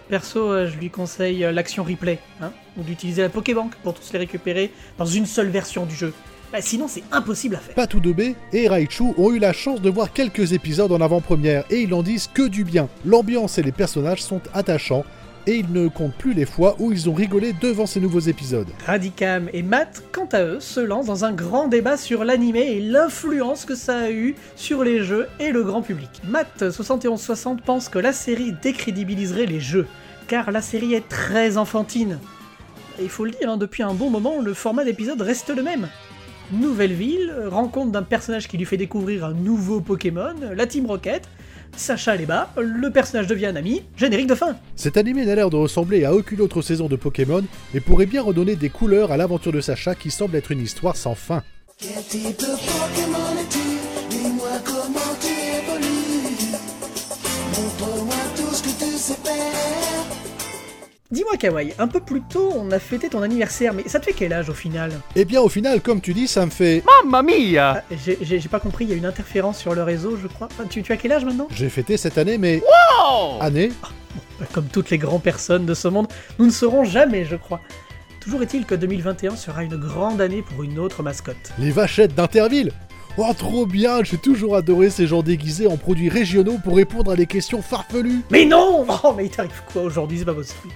Perso, 0.10 0.52
euh, 0.52 0.68
je 0.68 0.78
lui 0.78 0.92
conseille 0.92 1.44
euh, 1.44 1.52
l'action 1.52 1.84
replay, 1.84 2.20
hein, 2.40 2.52
ou 2.78 2.84
d'utiliser 2.84 3.24
la 3.24 3.30
Pokébank 3.30 3.74
pour 3.78 3.96
tous 3.96 4.14
les 4.14 4.20
récupérer 4.20 4.72
dans 5.00 5.06
une 5.06 5.26
seule 5.26 5.50
version 5.50 5.88
du 5.88 5.96
jeu. 5.96 6.14
Bah, 6.54 6.62
sinon, 6.62 6.88
c'est 6.88 7.04
impossible 7.12 7.56
à 7.56 7.60
faire. 7.60 7.74
Patou 7.74 8.00
de 8.00 8.14
B 8.14 8.36
et 8.54 8.68
Raichu 8.68 9.06
ont 9.18 9.34
eu 9.34 9.40
la 9.40 9.54
chance 9.54 9.82
de 9.82 9.90
voir 9.90 10.14
quelques 10.14 10.54
épisodes 10.54 10.92
en 10.92 11.02
avant-première 11.02 11.66
et 11.72 11.82
ils 11.82 11.90
n'en 11.90 12.04
disent 12.04 12.30
que 12.32 12.48
du 12.48 12.64
bien. 12.64 12.88
L'ambiance 13.06 13.58
et 13.58 13.64
les 13.64 13.72
personnages 13.72 14.22
sont 14.22 14.42
attachants 14.54 15.04
et 15.48 15.56
ils 15.56 15.72
ne 15.72 15.88
comptent 15.88 16.16
plus 16.16 16.34
les 16.34 16.46
fois 16.46 16.76
où 16.78 16.92
ils 16.92 17.10
ont 17.10 17.14
rigolé 17.14 17.54
devant 17.54 17.86
ces 17.86 18.00
nouveaux 18.00 18.20
épisodes. 18.20 18.68
Radicam 18.86 19.50
et 19.54 19.64
Matt, 19.64 20.04
quant 20.12 20.28
à 20.34 20.44
eux, 20.44 20.60
se 20.60 20.82
lancent 20.82 21.08
dans 21.08 21.26
un 21.26 21.32
grand 21.32 21.68
débat 21.70 21.98
sur 21.98 22.26
l'animé 22.26 22.60
et 22.60 22.82
l'influence 22.82 23.66
que 23.66 23.74
ça 23.74 23.98
a 23.98 24.12
eu 24.12 24.36
sur 24.56 24.84
les 24.84 25.04
jeux 25.04 25.28
et 25.40 25.52
le 25.52 25.64
grand 25.64 25.82
public. 25.82 26.10
Matt7160 26.30 27.62
pense 27.62 27.88
que 27.90 27.98
la 27.98 28.14
série 28.14 28.54
décrédibiliserait 28.62 29.46
les 29.46 29.62
jeux, 29.62 29.88
car 30.28 30.52
la 30.52 30.62
série 30.62 30.94
est 30.94 31.08
très 31.08 31.58
enfantine. 31.58 32.20
Il 33.00 33.10
faut 33.10 33.26
le 33.26 33.32
dire, 33.32 33.50
hein, 33.50 33.58
depuis 33.58 33.84
un 33.84 33.94
bon 33.94 34.10
moment, 34.10 34.42
le 34.42 34.54
format 34.54 34.84
d'épisode 34.84 35.22
reste 35.22 35.50
le 35.50 35.64
même. 35.64 35.88
Nouvelle 36.52 36.94
ville, 36.94 37.34
rencontre 37.48 37.92
d'un 37.92 38.04
personnage 38.04 38.48
qui 38.48 38.58
lui 38.58 38.66
fait 38.66 38.78
découvrir 38.78 39.26
un 39.26 39.34
nouveau 39.34 39.82
Pokémon, 39.82 40.36
la 40.56 40.66
Team 40.66 40.86
Rocket, 40.86 41.28
Sacha 41.76 42.16
les 42.16 42.26
bas, 42.26 42.50
le 42.58 42.90
personnage 42.90 43.28
devient 43.28 43.48
un 43.48 43.56
ami, 43.56 43.84
générique 43.96 44.28
de 44.28 44.36
fin. 44.36 44.56
Cet 44.76 44.98
animé 44.98 45.26
n'a 45.26 45.36
l'air 45.36 45.50
de 45.50 45.58
ressembler 45.58 46.06
à 46.06 46.14
aucune 46.14 46.42
autre 46.42 46.62
saison 46.62 46.88
de 46.88 46.96
Pokémon 46.96 47.44
et 47.74 47.80
pourrait 47.80 48.06
bien 48.06 48.22
redonner 48.22 48.56
des 48.56 48.70
couleurs 48.70 49.12
à 49.12 49.18
l'aventure 49.18 49.52
de 49.52 49.62
Sacha 49.62 49.96
qui 49.96 50.12
semble 50.12 50.36
être 50.36 50.52
une 50.52 50.62
histoire 50.62 50.96
sans 50.96 51.16
fin. 51.16 51.44
Quel 51.78 52.04
type 52.04 52.40
de 52.40 52.46
Pokémon 52.46 53.40
es-tu? 53.40 53.60
Dis-moi 54.10 54.50
comment 54.66 55.16
tu 55.22 55.28
évolues. 55.28 56.58
Montre-moi 57.56 58.16
tout 58.36 58.54
ce 58.54 58.64
que 58.64 58.70
tu 58.84 58.98
sais 58.98 59.18
faire. 59.24 60.37
Dis-moi 61.10 61.38
Kawaii, 61.38 61.74
un 61.80 61.88
peu 61.88 62.02
plus 62.02 62.22
tôt 62.22 62.52
on 62.54 62.70
a 62.72 62.80
fêté 62.80 63.08
ton 63.08 63.22
anniversaire, 63.22 63.74
mais 63.74 63.88
ça 63.88 63.98
te 64.00 64.06
fait 64.06 64.12
quel 64.14 64.34
âge 64.34 64.50
au 64.50 64.54
final? 64.54 64.92
Eh 65.16 65.24
bien 65.24 65.40
au 65.40 65.48
final, 65.48 65.80
comme 65.82 66.02
tu 66.02 66.14
dis, 66.14 66.28
ça 66.28 66.46
me 66.46 66.52
fait... 66.52 66.84
Mamma 67.06 67.24
mia 67.24 67.82
Ah, 67.90 67.96
J'ai 68.22 68.40
pas 68.50 68.60
compris, 68.60 68.84
il 68.84 68.90
y 68.90 68.94
a 68.94 68.98
une 68.98 69.06
interférence 69.06 69.58
sur 69.58 69.74
le 69.74 69.84
réseau 69.84 70.18
je 70.22 70.28
crois. 70.28 70.50
Ah, 70.60 70.64
Tu, 70.70 70.84
tu 70.84 70.92
as 70.92 70.98
quel 70.98 71.14
âge 71.14 71.24
maintenant? 71.24 71.48
J'ai 71.56 71.70
fêté 71.70 71.96
cette 71.96 72.18
année, 72.18 72.38
mais... 72.38 72.62
Oh 73.10 73.38
Année 73.40 73.72
Bah, 74.38 74.46
Comme 74.52 74.66
toutes 74.66 74.90
les 74.90 74.98
grandes 74.98 75.24
personnes 75.24 75.66
de 75.66 75.74
ce 75.74 75.88
monde, 75.88 76.08
nous 76.40 76.46
ne 76.46 76.52
saurons 76.52 76.84
jamais 76.84 77.24
je 77.24 77.38
crois. 77.38 77.62
Toujours 78.20 78.42
est-il 78.44 78.66
que 78.66 78.76
2021 78.76 79.38
sera 79.38 79.64
une 79.64 79.78
grande 79.78 80.20
année 80.20 80.42
pour 80.42 80.62
une 80.64 80.78
autre 80.78 81.04
mascotte. 81.04 81.38
Les 81.58 81.72
vachettes 81.72 82.16
d'Interville 82.16 82.74
Oh 83.20 83.34
trop 83.36 83.66
bien, 83.66 84.04
j'ai 84.04 84.18
toujours 84.18 84.56
adoré 84.56 84.90
ces 84.92 85.08
gens 85.08 85.24
déguisés 85.24 85.66
en 85.68 85.76
produits 85.78 86.10
régionaux 86.10 86.58
pour 86.64 86.76
répondre 86.76 87.12
à 87.12 87.16
des 87.16 87.26
questions 87.26 87.62
farfelues. 87.64 88.22
Mais 88.30 88.46
non 88.46 88.86
Oh 89.04 89.14
mais 89.18 89.26
il 89.26 89.32
t'arrive 89.32 89.62
quoi 89.74 89.82
aujourd'hui 89.84 90.20
C'est 90.20 90.26
pas 90.26 90.34
possible. 90.36 90.70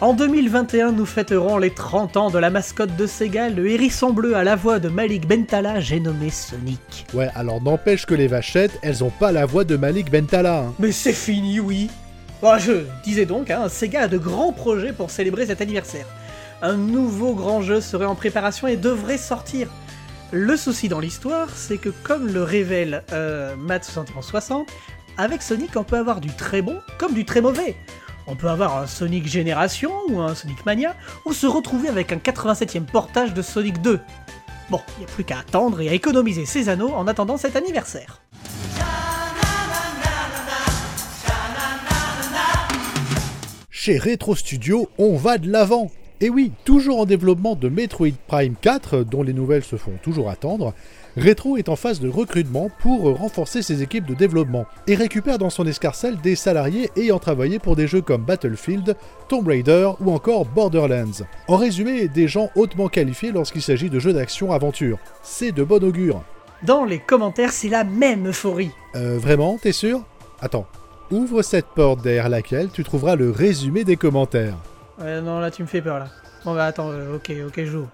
En 0.00 0.12
2021, 0.12 0.92
nous 0.92 1.06
fêterons 1.06 1.56
les 1.58 1.70
30 1.70 2.16
ans 2.18 2.30
de 2.30 2.38
la 2.38 2.50
mascotte 2.50 2.94
de 2.96 3.06
Sega, 3.06 3.48
le 3.48 3.70
hérisson 3.70 4.10
bleu 4.12 4.36
à 4.36 4.44
la 4.44 4.54
voix 4.54 4.78
de 4.78 4.88
Malik 4.90 5.26
Bentala, 5.26 5.80
j'ai 5.80 6.00
nommé 6.00 6.28
Sonic. 6.30 7.06
Ouais, 7.14 7.28
alors 7.34 7.62
n'empêche 7.62 8.04
que 8.04 8.14
les 8.14 8.26
vachettes, 8.26 8.78
elles 8.82 9.02
ont 9.04 9.10
pas 9.10 9.32
la 9.32 9.46
voix 9.46 9.64
de 9.64 9.76
Malik 9.76 10.10
Bentala. 10.10 10.64
hein. 10.64 10.74
Mais 10.78 10.92
c'est 10.92 11.14
fini, 11.14 11.60
oui 11.60 11.88
Bon, 12.42 12.58
Je 12.58 12.84
disais 13.04 13.24
donc, 13.24 13.50
hein, 13.50 13.68
Sega 13.70 14.02
a 14.02 14.08
de 14.08 14.18
grands 14.18 14.52
projets 14.52 14.92
pour 14.92 15.10
célébrer 15.10 15.46
cet 15.46 15.62
anniversaire. 15.62 16.04
Un 16.60 16.76
nouveau 16.76 17.32
grand 17.34 17.62
jeu 17.62 17.80
serait 17.80 18.04
en 18.04 18.14
préparation 18.14 18.66
et 18.68 18.76
devrait 18.76 19.16
sortir. 19.18 19.68
Le 20.32 20.56
souci 20.56 20.88
dans 20.88 20.98
l'histoire, 20.98 21.50
c'est 21.54 21.78
que 21.78 21.88
comme 21.88 22.26
le 22.26 22.42
révèle 22.42 23.04
euh, 23.12 23.54
Matt7160, 23.56 24.66
avec 25.16 25.40
Sonic 25.40 25.76
on 25.76 25.84
peut 25.84 25.96
avoir 25.96 26.20
du 26.20 26.30
très 26.30 26.62
bon 26.62 26.80
comme 26.98 27.14
du 27.14 27.24
très 27.24 27.40
mauvais. 27.40 27.76
On 28.26 28.34
peut 28.34 28.48
avoir 28.48 28.76
un 28.76 28.88
Sonic 28.88 29.26
Génération 29.28 29.92
ou 30.08 30.20
un 30.20 30.34
Sonic 30.34 30.66
Mania, 30.66 30.96
ou 31.26 31.32
se 31.32 31.46
retrouver 31.46 31.88
avec 31.88 32.10
un 32.12 32.16
87e 32.16 32.86
portage 32.86 33.34
de 33.34 33.42
Sonic 33.42 33.80
2. 33.82 34.00
Bon, 34.68 34.80
il 34.96 35.00
n'y 35.00 35.04
a 35.04 35.08
plus 35.08 35.22
qu'à 35.22 35.38
attendre 35.38 35.80
et 35.80 35.88
à 35.88 35.92
économiser 35.92 36.44
ses 36.44 36.68
anneaux 36.68 36.92
en 36.92 37.06
attendant 37.06 37.36
cet 37.36 37.54
anniversaire. 37.54 38.20
Chez 43.70 43.96
Retro 43.98 44.34
Studio, 44.34 44.88
on 44.98 45.16
va 45.16 45.38
de 45.38 45.48
l'avant. 45.48 45.88
Et 46.22 46.30
oui, 46.30 46.50
toujours 46.64 47.00
en 47.00 47.04
développement 47.04 47.56
de 47.56 47.68
Metroid 47.68 48.14
Prime 48.26 48.54
4, 48.58 49.02
dont 49.02 49.22
les 49.22 49.34
nouvelles 49.34 49.64
se 49.64 49.76
font 49.76 49.92
toujours 50.02 50.30
attendre, 50.30 50.72
Retro 51.18 51.58
est 51.58 51.68
en 51.68 51.76
phase 51.76 52.00
de 52.00 52.08
recrutement 52.08 52.70
pour 52.80 53.18
renforcer 53.18 53.60
ses 53.60 53.82
équipes 53.82 54.06
de 54.06 54.14
développement 54.14 54.64
et 54.86 54.94
récupère 54.94 55.36
dans 55.36 55.50
son 55.50 55.66
escarcelle 55.66 56.16
des 56.22 56.34
salariés 56.34 56.90
ayant 56.96 57.18
travaillé 57.18 57.58
pour 57.58 57.76
des 57.76 57.86
jeux 57.86 58.00
comme 58.00 58.24
Battlefield, 58.24 58.96
Tomb 59.28 59.46
Raider 59.46 59.90
ou 60.00 60.10
encore 60.10 60.46
Borderlands. 60.46 61.26
En 61.48 61.56
résumé, 61.56 62.08
des 62.08 62.28
gens 62.28 62.48
hautement 62.54 62.88
qualifiés 62.88 63.30
lorsqu'il 63.30 63.60
s'agit 63.60 63.90
de 63.90 63.98
jeux 63.98 64.14
d'action-aventure. 64.14 64.98
C'est 65.22 65.52
de 65.52 65.64
bon 65.64 65.84
augure. 65.84 66.22
Dans 66.62 66.86
les 66.86 66.98
commentaires, 66.98 67.52
c'est 67.52 67.68
la 67.68 67.84
même 67.84 68.28
euphorie. 68.28 68.70
Euh, 68.94 69.18
vraiment, 69.18 69.58
t'es 69.60 69.72
sûr? 69.72 70.00
Attends, 70.40 70.66
ouvre 71.10 71.42
cette 71.42 71.66
porte 71.66 72.00
derrière 72.00 72.30
laquelle 72.30 72.70
tu 72.70 72.84
trouveras 72.84 73.16
le 73.16 73.30
résumé 73.30 73.84
des 73.84 73.96
commentaires. 73.96 74.56
Ouais, 74.98 75.20
non, 75.20 75.40
là, 75.40 75.50
tu 75.50 75.62
me 75.62 75.66
fais 75.66 75.82
peur, 75.82 75.98
là. 75.98 76.08
Bon, 76.44 76.54
bah, 76.54 76.66
attends, 76.66 76.90
euh, 76.90 77.16
ok, 77.16 77.30
ok, 77.48 77.64
j'ouvre. 77.64 77.88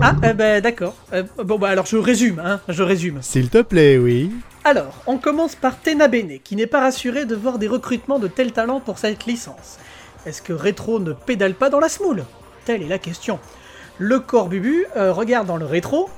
Ah, 0.00 0.16
eh 0.24 0.32
ben, 0.32 0.60
d'accord. 0.60 0.94
Euh, 1.12 1.22
bon, 1.44 1.58
bah, 1.58 1.68
alors, 1.68 1.86
je 1.86 1.96
résume, 1.96 2.42
hein, 2.44 2.60
je 2.68 2.82
résume. 2.82 3.22
S'il 3.22 3.50
te 3.50 3.62
plaît, 3.62 3.98
oui. 3.98 4.32
Alors, 4.64 4.94
on 5.06 5.16
commence 5.16 5.54
par 5.54 5.78
Tena 5.78 6.08
Bene, 6.08 6.40
qui 6.42 6.56
n'est 6.56 6.66
pas 6.66 6.80
rassuré 6.80 7.24
de 7.24 7.36
voir 7.36 7.58
des 7.58 7.68
recrutements 7.68 8.18
de 8.18 8.26
tels 8.26 8.52
talents 8.52 8.80
pour 8.80 8.98
cette 8.98 9.26
licence. 9.26 9.78
Est-ce 10.26 10.42
que 10.42 10.52
Retro 10.52 10.98
ne 10.98 11.12
pédale 11.12 11.54
pas 11.54 11.70
dans 11.70 11.78
la 11.78 11.88
smoule? 11.88 12.24
Telle 12.64 12.82
est 12.82 12.88
la 12.88 12.98
question. 12.98 13.38
Le 13.98 14.18
corps 14.18 14.48
Bubu 14.48 14.86
euh, 14.96 15.12
regarde 15.12 15.46
dans 15.46 15.56
le 15.56 15.66
rétro 15.66 16.10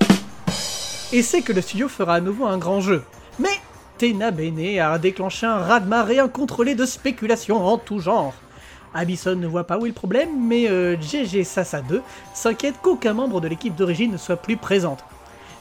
et 1.12 1.22
sait 1.22 1.42
que 1.42 1.52
le 1.52 1.60
studio 1.60 1.88
fera 1.88 2.14
à 2.14 2.20
nouveau 2.20 2.46
un 2.46 2.56
grand 2.56 2.80
jeu. 2.80 3.02
Mais 3.38 3.60
Tena 3.98 4.32
Bene 4.32 4.80
a 4.80 4.98
déclenché 4.98 5.46
un 5.46 5.58
raz-de-marée 5.58 6.18
incontrôlé 6.18 6.74
de 6.74 6.84
spéculations 6.84 7.64
en 7.64 7.78
tout 7.78 8.00
genre. 8.00 8.34
Abyson 8.92 9.36
ne 9.36 9.46
voit 9.46 9.64
pas 9.64 9.78
où 9.78 9.86
est 9.86 9.90
le 9.90 9.94
problème, 9.94 10.30
mais 10.46 10.68
euh, 10.68 10.96
GG 11.00 11.44
Sassa 11.44 11.80
2 11.80 12.02
s'inquiète 12.32 12.74
qu'aucun 12.82 13.12
membre 13.12 13.40
de 13.40 13.48
l'équipe 13.48 13.74
d'origine 13.74 14.12
ne 14.12 14.16
soit 14.16 14.36
plus 14.36 14.56
présente. 14.56 15.04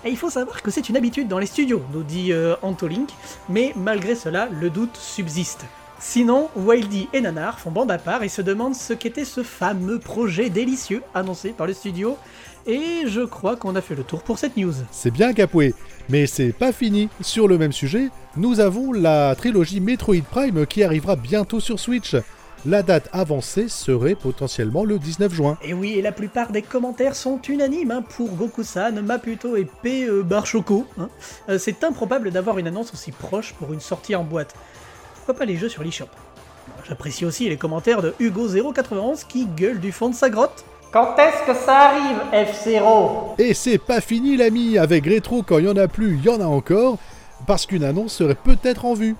Et 0.06 0.10
il 0.10 0.18
faut 0.18 0.30
savoir 0.30 0.62
que 0.62 0.72
c'est 0.72 0.90
une 0.90 0.98
habitude 0.98 1.28
dans 1.28 1.40
les 1.40 1.46
studios, 1.46 1.82
nous 1.94 2.04
dit 2.04 2.34
euh, 2.34 2.56
Antolink, 2.62 3.10
mais 3.50 3.72
malgré 3.76 4.16
cela, 4.16 4.50
le 4.52 4.70
doute 4.70 4.98
subsiste. 4.98 5.66
Sinon, 6.00 6.50
Wildy 6.58 7.08
et 7.14 7.22
Nanar 7.22 7.60
font 7.60 7.72
bande 7.72 7.90
à 7.90 7.98
part 7.98 8.24
et 8.24 8.30
se 8.30 8.42
demandent 8.42 8.76
ce 8.76 8.94
qu'était 8.94 9.24
ce 9.26 9.42
fameux 9.42 10.00
projet 10.00 10.50
délicieux 10.50 11.02
annoncé 11.14 11.52
par 11.52 11.66
le 11.66 11.74
studio, 11.74 12.18
et 12.66 13.04
je 13.08 13.22
crois 13.22 13.56
qu'on 13.56 13.76
a 13.76 13.82
fait 13.82 13.96
le 13.96 14.04
tour 14.04 14.24
pour 14.24 14.40
cette 14.40 14.58
news. 14.58 14.74
C'est 14.92 15.12
bien 15.12 15.34
Capoué, 15.34 15.74
mais 16.10 16.28
c'est 16.28 16.54
pas 16.54 16.72
fini. 16.72 17.10
Sur 17.22 17.48
le 17.48 17.58
même 17.58 17.72
sujet, 17.74 18.10
nous 18.38 18.60
avons 18.60 18.92
la 18.94 19.36
trilogie 19.36 19.80
Metroid 19.80 20.22
Prime 20.32 20.66
qui 20.66 20.84
arrivera 20.84 21.16
bientôt 21.16 21.60
sur 21.60 21.80
Switch. 21.80 22.16
La 22.66 22.82
date 22.82 23.10
avancée 23.12 23.68
serait 23.68 24.16
potentiellement 24.16 24.86
le 24.86 24.98
19 24.98 25.34
juin. 25.34 25.58
Et 25.62 25.74
oui, 25.74 25.94
et 25.94 26.02
la 26.02 26.14
plupart 26.14 26.52
des 26.54 26.62
commentaires 26.62 27.14
sont 27.14 27.42
unanimes 27.50 27.92
hein, 27.92 28.02
pour 28.16 28.30
Goku-san, 28.36 29.02
Maputo 29.02 29.58
et 29.58 29.68
P. 29.82 30.06
euh, 30.06 30.24
Barchoco. 30.24 30.86
hein. 30.98 31.10
Euh, 31.50 31.58
c'est 31.58 31.84
improbable 31.84 32.32
d'avoir 32.32 32.58
une 32.60 32.68
annonce 32.68 32.94
aussi 32.94 33.12
proche 33.12 33.54
pour 33.56 33.74
une 33.74 33.82
sortie 33.82 34.16
en 34.16 34.24
boîte. 34.24 34.56
Pourquoi 35.16 35.34
pas 35.34 35.44
les 35.46 35.58
jeux 35.58 35.68
sur 35.68 35.84
l'eShop? 35.84 36.06
J'apprécie 36.88 37.26
aussi 37.26 37.50
les 37.50 37.58
commentaires 37.58 38.02
de 38.02 38.14
Hugo091 38.22 39.26
qui 39.28 39.46
gueule 39.46 39.82
du 39.82 39.92
fond 39.92 40.10
de 40.10 40.16
sa 40.16 40.30
grotte. 40.30 40.64
Quand 40.94 41.16
est-ce 41.18 41.52
que 41.52 41.58
ça 41.58 41.90
arrive, 41.90 42.20
F0 42.32 43.40
Et 43.40 43.56
c'est 43.56 43.80
pas 43.80 44.00
fini 44.00 44.38
l'ami, 44.38 44.78
avec 44.78 45.08
Retro 45.08 45.42
quand 45.42 45.58
il 45.58 45.66
y 45.66 45.68
en 45.68 45.76
a 45.76 45.88
plus, 45.88 46.20
il 46.20 46.24
y 46.24 46.30
en 46.30 46.40
a 46.40 46.46
encore, 46.46 47.00
parce 47.48 47.66
qu'une 47.66 47.84
annonce 47.84 48.14
serait 48.14 48.36
peut-être 48.36 48.86
en 48.86 48.94
vue. 48.94 49.16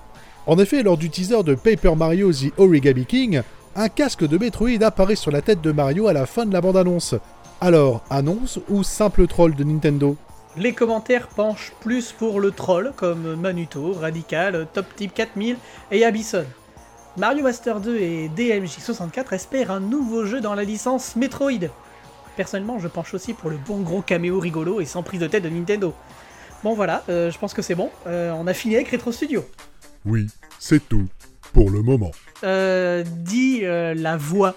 En 0.46 0.56
effet, 0.60 0.84
lors 0.84 0.96
du 0.96 1.10
teaser 1.10 1.42
de 1.42 1.56
Paper 1.56 1.96
Mario 1.96 2.32
The 2.32 2.52
Origami 2.58 3.06
King, 3.06 3.42
un 3.74 3.88
casque 3.88 4.24
de 4.24 4.38
Metroid 4.38 4.84
apparaît 4.84 5.16
sur 5.16 5.32
la 5.32 5.42
tête 5.42 5.62
de 5.62 5.72
Mario 5.72 6.06
à 6.06 6.12
la 6.12 6.26
fin 6.26 6.46
de 6.46 6.52
la 6.52 6.60
bande-annonce. 6.60 7.16
Alors, 7.60 8.04
annonce 8.08 8.60
ou 8.68 8.84
simple 8.84 9.26
troll 9.26 9.56
de 9.56 9.64
Nintendo? 9.64 10.16
Les 10.56 10.74
commentaires 10.74 11.26
penchent 11.26 11.72
plus 11.80 12.12
pour 12.12 12.38
le 12.38 12.52
troll, 12.52 12.92
comme 12.94 13.34
Manuto, 13.34 13.94
Radical, 13.94 14.68
Top 14.72 14.86
Tip 14.94 15.12
4000 15.12 15.56
et 15.90 16.04
Abyson. 16.04 16.44
Mario 17.16 17.44
Master 17.44 17.80
2 17.80 17.96
et 17.96 18.28
DMJ64 18.36 19.34
espèrent 19.34 19.70
un 19.70 19.78
nouveau 19.78 20.26
jeu 20.26 20.40
dans 20.40 20.54
la 20.54 20.64
licence 20.64 21.14
Metroid. 21.14 21.70
Personnellement, 22.36 22.80
je 22.80 22.88
penche 22.88 23.14
aussi 23.14 23.34
pour 23.34 23.50
le 23.50 23.56
bon 23.56 23.82
gros 23.82 24.02
caméo 24.02 24.40
rigolo 24.40 24.80
et 24.80 24.84
sans 24.84 25.04
prise 25.04 25.20
de 25.20 25.28
tête 25.28 25.44
de 25.44 25.48
Nintendo. 25.48 25.94
Bon 26.64 26.74
voilà, 26.74 27.04
euh, 27.08 27.30
je 27.30 27.38
pense 27.38 27.54
que 27.54 27.62
c'est 27.62 27.76
bon. 27.76 27.90
Euh, 28.08 28.32
on 28.32 28.48
a 28.48 28.54
fini 28.54 28.74
avec 28.74 28.88
Retro 28.88 29.12
Studio. 29.12 29.44
Oui, 30.04 30.26
c'est 30.58 30.88
tout. 30.88 31.06
Pour 31.52 31.70
le 31.70 31.82
moment. 31.82 32.10
Euh, 32.42 33.04
dis 33.06 33.60
euh, 33.62 33.94
la 33.94 34.16
voix. 34.16 34.56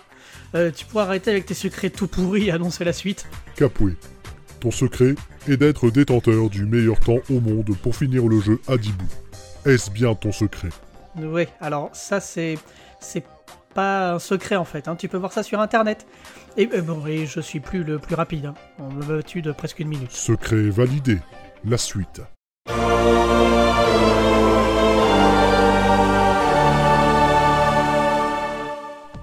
Tu 0.75 0.85
pourras 0.85 1.03
arrêter 1.03 1.29
avec 1.29 1.45
tes 1.45 1.53
secrets 1.53 1.91
tout 1.91 2.07
pourris 2.07 2.45
et 2.47 2.51
annoncer 2.51 2.83
la 2.83 2.93
suite. 2.93 3.27
Capoué. 3.55 3.93
Ton 4.59 4.71
secret 4.71 5.13
est 5.47 5.57
d'être 5.57 5.91
détenteur 5.91 6.49
du 6.49 6.65
meilleur 6.65 6.99
temps 6.99 7.19
au 7.29 7.39
monde 7.39 7.69
pour 7.83 7.95
finir 7.95 8.27
le 8.27 8.41
jeu 8.41 8.59
à 8.67 8.77
10 8.77 8.91
bouts. 8.93 9.05
Est-ce 9.69 9.91
bien 9.91 10.15
ton 10.15 10.31
secret? 10.31 10.69
Ouais, 11.25 11.49
alors 11.61 11.89
ça 11.93 12.19
c'est 12.19 12.57
c'est 12.99 13.23
pas 13.73 14.13
un 14.13 14.19
secret 14.19 14.55
en 14.55 14.65
fait. 14.65 14.87
hein. 14.87 14.95
Tu 14.95 15.07
peux 15.07 15.17
voir 15.17 15.31
ça 15.31 15.43
sur 15.43 15.59
internet. 15.59 16.05
Et 16.57 16.67
euh, 16.73 16.81
bon, 16.81 17.05
et 17.05 17.25
je 17.25 17.39
suis 17.39 17.59
plus 17.59 17.83
le 17.83 17.99
plus 17.99 18.15
rapide. 18.15 18.47
hein. 18.47 18.53
On 18.79 18.91
me 18.91 19.03
battu 19.03 19.41
de 19.41 19.51
presque 19.51 19.79
une 19.79 19.87
minute. 19.89 20.11
Secret 20.11 20.69
validé. 20.69 21.19
La 21.65 21.77
suite. 21.77 22.21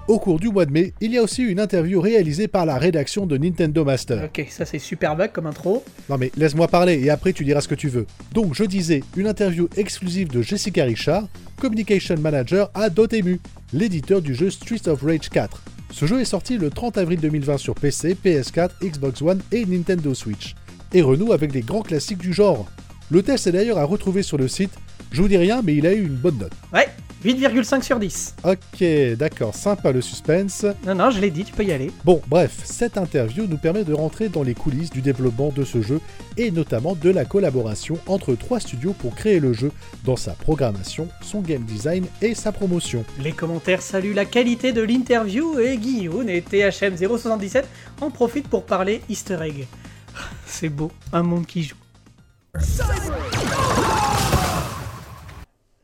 Au 0.07 0.19
cours 0.19 0.39
du 0.39 0.49
mois 0.49 0.67
de 0.67 0.71
mai, 0.71 0.93
il 1.01 1.13
y 1.13 1.17
a 1.17 1.23
aussi 1.23 1.41
une 1.41 1.59
interview 1.59 1.99
réalisée 1.99 2.47
par 2.47 2.67
la 2.67 2.77
rédaction 2.77 3.25
de 3.25 3.37
Nintendo 3.37 3.83
Master. 3.83 4.25
Ok, 4.25 4.45
ça 4.51 4.63
c'est 4.63 4.77
super 4.77 5.15
vague 5.15 5.31
comme 5.31 5.47
intro. 5.47 5.83
Non 6.09 6.19
mais 6.19 6.31
laisse-moi 6.37 6.67
parler 6.67 7.03
et 7.03 7.09
après 7.09 7.33
tu 7.33 7.43
diras 7.43 7.61
ce 7.61 7.67
que 7.67 7.73
tu 7.73 7.87
veux. 7.87 8.05
Donc 8.31 8.53
je 8.53 8.65
disais, 8.65 9.01
une 9.17 9.25
interview 9.25 9.67
exclusive 9.75 10.27
de 10.27 10.43
Jessica 10.43 10.83
Richard, 10.83 11.27
Communication 11.59 12.17
Manager 12.19 12.69
à 12.75 12.91
Dotemu, 12.91 13.39
l'éditeur 13.73 14.21
du 14.21 14.35
jeu 14.35 14.51
Streets 14.51 14.87
of 14.87 15.01
Rage 15.01 15.29
4. 15.31 15.63
Ce 15.91 16.05
jeu 16.05 16.21
est 16.21 16.25
sorti 16.25 16.59
le 16.59 16.69
30 16.69 16.99
avril 16.99 17.19
2020 17.19 17.57
sur 17.57 17.73
PC, 17.73 18.15
PS4, 18.23 18.73
Xbox 18.83 19.23
One 19.23 19.41
et 19.51 19.65
Nintendo 19.65 20.13
Switch, 20.13 20.53
et 20.93 21.01
renoue 21.01 21.31
avec 21.33 21.51
les 21.51 21.61
grands 21.61 21.81
classiques 21.81 22.19
du 22.19 22.31
genre. 22.31 22.67
Le 23.09 23.23
test 23.23 23.47
est 23.47 23.53
d'ailleurs 23.53 23.79
à 23.79 23.85
retrouver 23.85 24.21
sur 24.21 24.37
le 24.37 24.47
site, 24.47 24.73
je 25.11 25.19
vous 25.23 25.27
dis 25.27 25.37
rien 25.37 25.63
mais 25.63 25.73
il 25.75 25.87
a 25.87 25.93
eu 25.93 26.05
une 26.05 26.15
bonne 26.15 26.37
note. 26.37 26.53
Ouais, 26.71 26.89
8,5 27.25 27.81
sur 27.81 27.97
10. 27.97 28.35
Ok, 28.43 28.83
d'accord, 29.17 29.55
sympa 29.55 29.91
le 29.91 29.99
suspense. 29.99 30.63
Non, 30.85 30.93
non, 30.93 31.09
je 31.09 31.19
l'ai 31.19 31.31
dit, 31.31 31.43
tu 31.43 31.53
peux 31.53 31.63
y 31.63 31.71
aller. 31.71 31.89
Bon, 32.03 32.21
bref, 32.27 32.61
cette 32.65 32.99
interview 32.99 33.47
nous 33.47 33.57
permet 33.57 33.83
de 33.83 33.93
rentrer 33.93 34.29
dans 34.29 34.43
les 34.43 34.53
coulisses 34.53 34.91
du 34.91 35.01
développement 35.01 35.49
de 35.49 35.63
ce 35.63 35.81
jeu 35.81 35.99
et 36.37 36.51
notamment 36.51 36.93
de 36.93 37.09
la 37.09 37.25
collaboration 37.25 37.97
entre 38.05 38.35
trois 38.35 38.59
studios 38.59 38.93
pour 38.93 39.15
créer 39.15 39.39
le 39.39 39.53
jeu 39.53 39.71
dans 40.03 40.15
sa 40.15 40.33
programmation, 40.33 41.07
son 41.23 41.41
game 41.41 41.63
design 41.63 42.05
et 42.21 42.35
sa 42.35 42.51
promotion. 42.51 43.03
Les 43.19 43.31
commentaires 43.31 43.81
saluent 43.81 44.13
la 44.13 44.25
qualité 44.25 44.71
de 44.71 44.83
l'interview 44.83 45.57
et 45.57 45.77
Guillaume 45.77 46.29
et 46.29 46.41
THM077 46.41 47.63
en 48.01 48.11
profitent 48.11 48.49
pour 48.49 48.67
parler 48.67 49.01
easter 49.09 49.39
egg. 49.41 49.65
C'est 50.45 50.69
beau, 50.69 50.91
un 51.11 51.23
monde 51.23 51.47
qui 51.47 51.63
joue. 51.63 51.75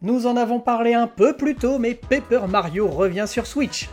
Nous 0.04 0.26
en 0.26 0.36
avons 0.36 0.60
parlé 0.60 0.96
un 0.96 1.06
peu 1.06 1.38
plus 1.38 1.54
tôt, 1.54 1.78
mais 1.78 1.94
Paper 1.94 2.48
Mario 2.50 2.88
revient 2.88 3.26
sur 3.28 3.46
Switch. 3.46 3.88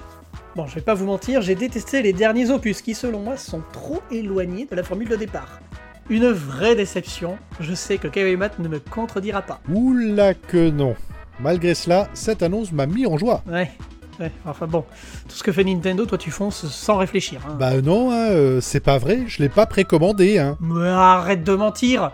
Bon, 0.56 0.66
je 0.66 0.76
vais 0.76 0.80
pas 0.80 0.94
vous 0.94 1.04
mentir, 1.04 1.42
j'ai 1.42 1.54
détesté 1.54 2.00
les 2.00 2.14
derniers 2.14 2.48
opus 2.48 2.80
qui, 2.80 2.94
selon 2.94 3.20
moi, 3.20 3.36
sont 3.36 3.60
trop 3.74 4.00
éloignés 4.10 4.64
de 4.64 4.74
la 4.74 4.82
formule 4.82 5.10
de 5.10 5.16
départ. 5.16 5.60
Une 6.08 6.30
vraie 6.30 6.74
déception. 6.74 7.36
Je 7.60 7.74
sais 7.74 7.98
que 7.98 8.08
Kawaii 8.08 8.36
Matt 8.36 8.58
ne 8.58 8.68
me 8.68 8.78
contredira 8.78 9.42
pas. 9.42 9.60
Oula 9.70 10.32
que 10.32 10.70
non. 10.70 10.96
Malgré 11.40 11.74
cela, 11.74 12.08
cette 12.14 12.42
annonce 12.42 12.72
m'a 12.72 12.86
mis 12.86 13.04
en 13.04 13.18
joie. 13.18 13.42
Ouais. 13.46 13.70
Ouais, 14.18 14.32
enfin 14.46 14.66
bon, 14.66 14.86
tout 15.28 15.36
ce 15.36 15.42
que 15.42 15.52
fait 15.52 15.62
Nintendo, 15.62 16.06
toi 16.06 16.16
tu 16.16 16.30
fonces 16.30 16.66
sans 16.66 16.96
réfléchir. 16.96 17.42
Hein. 17.46 17.56
Bah 17.60 17.82
non, 17.82 18.10
hein, 18.10 18.30
euh, 18.30 18.60
c'est 18.62 18.80
pas 18.80 18.96
vrai, 18.96 19.24
je 19.28 19.42
l'ai 19.42 19.50
pas 19.50 19.66
précommandé. 19.66 20.38
Hein. 20.38 20.56
Mais 20.60 20.88
arrête 20.88 21.44
de 21.44 21.54
mentir 21.54 22.12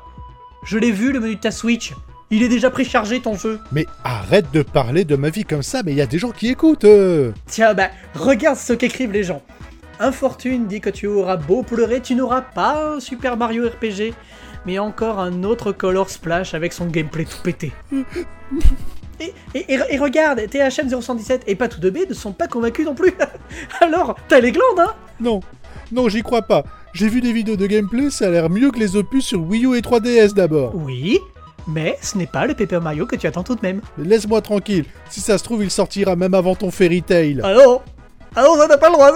Je 0.64 0.78
l'ai 0.78 0.90
vu 0.90 1.12
le 1.12 1.20
menu 1.20 1.36
de 1.36 1.40
ta 1.40 1.52
Switch. 1.52 1.94
Il 2.36 2.42
est 2.42 2.48
déjà 2.48 2.68
préchargé 2.68 3.20
ton 3.20 3.36
jeu. 3.36 3.60
Mais 3.70 3.86
arrête 4.02 4.46
de 4.52 4.62
parler 4.62 5.04
de 5.04 5.14
ma 5.14 5.30
vie 5.30 5.44
comme 5.44 5.62
ça, 5.62 5.82
mais 5.84 5.92
il 5.92 5.98
y 5.98 6.00
a 6.00 6.06
des 6.06 6.18
gens 6.18 6.32
qui 6.32 6.48
écoutent. 6.48 6.84
euh. 6.84 7.30
Tiens, 7.46 7.74
bah, 7.74 7.90
regarde 8.14 8.56
ce 8.56 8.72
qu'écrivent 8.72 9.12
les 9.12 9.22
gens. 9.22 9.40
Infortune 10.00 10.66
dit 10.66 10.80
que 10.80 10.90
tu 10.90 11.06
auras 11.06 11.36
beau 11.36 11.62
pleurer, 11.62 12.00
tu 12.00 12.16
n'auras 12.16 12.40
pas 12.42 12.94
un 12.96 13.00
Super 13.00 13.36
Mario 13.36 13.68
RPG, 13.68 14.14
mais 14.66 14.80
encore 14.80 15.20
un 15.20 15.44
autre 15.44 15.70
Color 15.70 16.10
Splash 16.10 16.54
avec 16.54 16.72
son 16.72 16.86
gameplay 16.86 17.24
tout 17.24 17.38
pété. 17.42 17.72
Et, 19.20 19.32
et- 19.54 19.72
et- 19.74 19.78
et 19.90 19.98
regarde, 19.98 20.40
THM 20.50 20.88
017 20.88 21.44
et 21.46 21.54
Patou 21.54 21.78
2B 21.80 22.08
ne 22.08 22.14
sont 22.14 22.32
pas 22.32 22.48
convaincus 22.48 22.84
non 22.84 22.96
plus. 22.96 23.12
Alors, 23.80 24.16
t'as 24.26 24.40
les 24.40 24.50
glandes, 24.50 24.80
hein? 24.80 24.92
Non, 25.20 25.38
non, 25.92 26.08
j'y 26.08 26.22
crois 26.22 26.42
pas. 26.42 26.64
J'ai 26.94 27.08
vu 27.08 27.20
des 27.20 27.32
vidéos 27.32 27.54
de 27.54 27.66
gameplay, 27.68 28.10
ça 28.10 28.26
a 28.26 28.30
l'air 28.30 28.50
mieux 28.50 28.72
que 28.72 28.78
les 28.80 28.96
opus 28.96 29.24
sur 29.24 29.40
Wii 29.40 29.66
U 29.66 29.76
et 29.76 29.82
3DS 29.82 30.34
d'abord. 30.34 30.72
Oui, 30.74 31.20
mais 31.66 31.98
ce 32.02 32.18
n'est 32.18 32.26
pas 32.26 32.46
le 32.46 32.54
Paper 32.54 32.80
Mario 32.80 33.06
que 33.06 33.16
tu 33.16 33.26
attends 33.26 33.42
tout 33.42 33.54
de 33.54 33.62
même. 33.62 33.80
Mais 33.96 34.04
Laisse-moi 34.08 34.40
tranquille, 34.42 34.84
si 35.10 35.20
ça 35.20 35.38
se 35.38 35.44
trouve, 35.44 35.62
il 35.62 35.70
sortira 35.70 36.16
même 36.16 36.34
avant 36.34 36.54
ton 36.54 36.70
Fairy 36.70 37.02
Tail. 37.02 37.40
Ah 37.42 37.54
non 37.54 37.80
Ah 38.36 38.42
non, 38.42 38.56
ça 38.56 38.66
n'a 38.66 38.78
pas 38.78 38.88
le 38.88 38.94
droit 38.94 39.12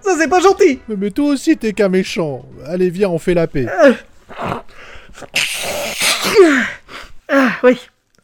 Ça, 0.00 0.10
c'est 0.18 0.28
pas 0.28 0.40
gentil 0.40 0.80
Mais, 0.88 0.96
mais 0.96 1.10
toi 1.10 1.26
aussi, 1.30 1.56
t'es 1.56 1.72
qu'un 1.72 1.88
méchant. 1.88 2.44
Allez, 2.66 2.90
viens, 2.90 3.08
on 3.08 3.18
fait 3.18 3.34
la 3.34 3.46
paix. 3.46 3.66
Ah 7.28 7.50
oui, 7.62 7.78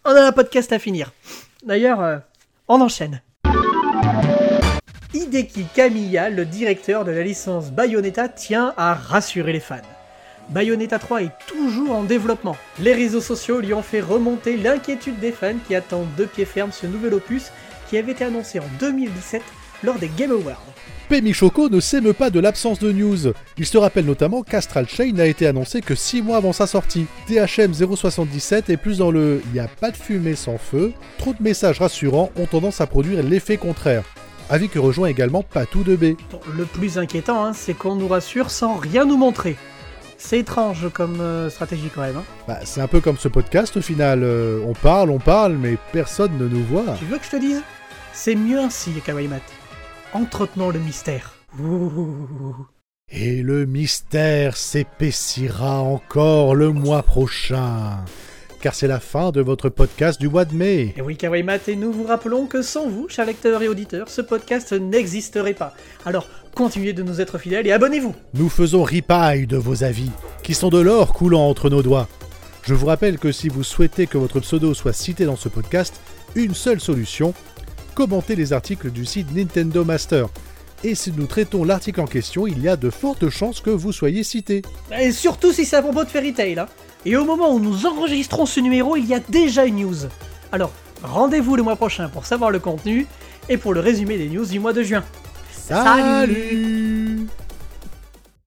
on 0.05 0.11
a 0.11 0.23
un 0.23 0.33
podcast 0.33 0.73
à 0.73 0.79
finir. 0.79 1.13
D'ailleurs, 1.65 2.01
euh, 2.03 2.17
on 2.69 2.81
enchaîne. 2.81 3.21
Hideki 5.15 5.67
Kamiya, 5.75 6.29
le 6.31 6.45
directeur 6.45 7.05
de 7.05 7.13
la 7.13 7.23
licence 7.23 7.71
Bayonetta, 7.71 8.29
tient 8.29 8.75
à 8.77 8.95
rassurer 8.95 9.53
les 9.53 9.61
fans. 9.61 9.77
Bayonetta 10.51 10.99
3 10.99 11.23
est 11.23 11.33
toujours 11.49 11.91
en 11.93 12.05
développement. 12.05 12.57
Les 12.79 12.95
réseaux 12.95 13.21
sociaux 13.21 13.61
lui 13.61 13.75
ont 13.75 13.83
fait 13.83 14.01
remonter 14.01 14.57
l'inquiétude 14.57 15.19
des 15.19 15.33
fans 15.33 15.57
qui 15.67 15.75
attendent 15.75 16.15
de 16.17 16.25
pied 16.25 16.45
ferme 16.45 16.71
ce 16.71 16.87
nouvel 16.87 17.15
opus 17.15 17.51
qui 17.89 17.99
avait 17.99 18.13
été 18.13 18.25
annoncé 18.25 18.61
en 18.61 18.67
2017 18.79 19.43
lors 19.83 19.99
des 19.99 20.11
Game 20.17 20.31
Awards. 20.31 20.63
Pemi 21.09 21.33
Choco 21.33 21.69
ne 21.69 21.81
s'émeut 21.81 22.13
pas 22.13 22.31
de 22.31 22.41
l'absence 22.41 22.79
de 22.79 22.91
news. 22.91 23.33
Il 23.59 23.67
se 23.67 23.79
rappelle 23.79 24.07
notamment 24.07 24.43
qu'Astral 24.43 24.89
Chain 24.89 25.13
n'a 25.13 25.27
été 25.27 25.47
annoncé 25.47 25.81
que 25.81 25.95
6 25.95 26.23
mois 26.23 26.37
avant 26.37 26.53
sa 26.53 26.67
sortie. 26.67 27.07
THM 27.27 27.73
077 27.75 28.71
est 28.71 28.77
plus 28.77 28.99
dans 28.99 29.11
le 29.11 29.43
«y 29.55 29.61
a 29.61 29.69
pas 29.69 29.91
de 29.91 29.97
fumée 29.97 30.35
sans 30.35 30.59
feu», 30.59 30.93
trop 31.19 31.33
de 31.33 31.43
messages 31.43 31.79
rassurants 31.81 32.31
ont 32.37 32.47
tendance 32.47 32.81
à 32.81 32.87
produire 32.87 33.23
l'effet 33.23 33.57
contraire. 33.57 34.05
Avis 34.49 34.69
que 34.69 34.79
rejoint 34.79 35.09
également 35.09 35.43
Patou 35.43 35.83
2B. 35.83 36.17
Bon, 36.31 36.41
le 36.57 36.65
plus 36.65 36.99
inquiétant, 36.99 37.45
hein, 37.45 37.53
c'est 37.53 37.75
qu'on 37.75 37.97
nous 37.97 38.09
rassure 38.09 38.51
sans 38.51 38.75
rien 38.77 39.05
nous 39.05 39.17
montrer. 39.17 39.57
C'est 40.19 40.39
étrange 40.41 40.89
comme 40.93 41.21
euh, 41.21 41.51
stratégie 41.51 41.91
quand 41.95 42.01
même. 42.01 42.17
hein. 42.17 42.25
Bah, 42.49 42.59
c'est 42.65 42.81
un 42.81 42.89
peu 42.89 43.01
comme 43.01 43.19
ce 43.19 43.29
podcast 43.29 43.77
au 43.77 43.83
final. 43.83 44.23
euh, 44.23 44.61
on 44.67 44.73
parle, 44.73 45.11
on 45.11 45.19
parle, 45.19 45.55
mais 45.57 45.77
personne 45.93 46.37
ne 46.39 46.49
nous 46.49 46.65
voit. 46.65 46.95
Tu 46.99 47.05
veux 47.05 47.19
que 47.19 47.25
je 47.25 47.31
te 47.31 47.37
dise? 47.37 47.63
C'est 48.13 48.35
mieux 48.35 48.59
ainsi, 48.59 48.93
Kawaii 49.05 49.29
Mat. 49.29 49.43
Entretenons 50.15 50.71
le 50.71 50.79
mystère. 50.79 51.35
Ouh. 51.61 52.57
Et 53.11 53.43
le 53.43 53.67
mystère 53.67 54.57
s'épaissira 54.57 55.81
encore 55.81 56.55
le 56.55 56.73
mois 56.73 57.03
prochain. 57.03 57.99
Car 58.61 58.75
c'est 58.75 58.89
la 58.89 59.01
fin 59.01 59.31
de 59.31 59.41
votre 59.41 59.69
podcast 59.69 60.21
du 60.21 60.29
mois 60.29 60.45
de 60.45 60.55
mai. 60.55 60.95
Et 60.97 61.03
oui, 61.03 61.17
Kawaii 61.17 61.43
Mat, 61.43 61.69
et 61.69 61.77
nous 61.77 61.93
vous 61.93 62.05
rappelons 62.05 62.47
que 62.47 62.63
sans 62.63 62.89
vous, 62.89 63.09
chers 63.09 63.27
lecteurs 63.27 63.63
et 63.63 63.69
auditeurs, 63.69 64.09
ce 64.09 64.23
podcast 64.23 64.73
n'existerait 64.73 65.55
pas. 65.55 65.75
Alors, 66.05 66.29
continuez 66.55 66.93
de 66.93 67.03
nous 67.03 67.21
être 67.21 67.39
fidèles 67.39 67.67
et 67.67 67.73
abonnez-vous 67.73 68.15
Nous 68.35 68.49
faisons 68.49 68.83
ripaille 68.83 69.47
de 69.47 69.57
vos 69.57 69.85
avis, 69.85 70.11
qui 70.43 70.55
sont 70.55 70.71
de 70.71 70.81
l'or 70.81 71.13
coulant 71.13 71.49
entre 71.49 71.71
nos 71.71 71.83
doigts. 71.83 72.09
Je 72.63 72.75
vous 72.75 72.87
rappelle 72.87 73.19
que 73.19 73.31
si 73.31 73.49
vous 73.49 73.63
souhaitez 73.63 74.07
que 74.07 74.19
votre 74.19 74.41
pseudo 74.41 74.75
soit 74.75 74.93
cité 74.93 75.25
dans 75.25 75.37
ce 75.37 75.49
podcast, 75.49 76.01
une 76.35 76.55
seule 76.55 76.81
solution, 76.81 77.35
commentez 77.95 78.35
les 78.37 78.53
articles 78.53 78.91
du 78.91 79.05
site 79.05 79.35
Nintendo 79.35 79.85
Master. 79.85 80.29
Et 80.87 80.95
si 80.95 81.11
nous 81.11 81.27
traitons 81.27 81.65
l'article 81.65 82.01
en 82.01 82.07
question, 82.07 82.47
il 82.47 82.63
y 82.63 82.69
a 82.69 82.77
de 82.77 82.91
fortes 82.91 83.29
chances 83.29 83.61
que 83.61 83.71
vous 83.71 83.91
soyez 83.91 84.23
cité. 84.23 84.63
Et 84.97 85.11
surtout 85.11 85.51
si 85.51 85.65
c'est 85.65 85.75
à 85.75 85.83
propos 85.83 86.05
de 86.05 86.09
Fairy 86.09 86.33
Tail. 86.33 86.61
hein. 86.61 86.69
Et 87.05 87.17
au 87.17 87.25
moment 87.25 87.53
où 87.53 87.59
nous 87.59 87.87
enregistrons 87.87 88.47
ce 88.47 88.61
numéro, 88.61 88.95
il 88.95 89.05
y 89.05 89.13
a 89.13 89.19
déjà 89.19 89.65
une 89.65 89.81
news. 89.81 89.97
Alors, 90.53 90.71
rendez-vous 91.03 91.57
le 91.57 91.65
mois 91.65 91.75
prochain 91.75 92.09
pour 92.09 92.25
savoir 92.25 92.53
le 92.53 92.61
contenu 92.61 93.09
et 93.49 93.57
pour 93.57 93.75
le 93.75 93.81
résumé 93.81 94.17
des 94.17 94.29
news 94.29 94.47
du 94.47 94.61
mois 94.61 94.73
de 94.73 94.85
juin. 94.85 95.03
Salut 95.51 96.96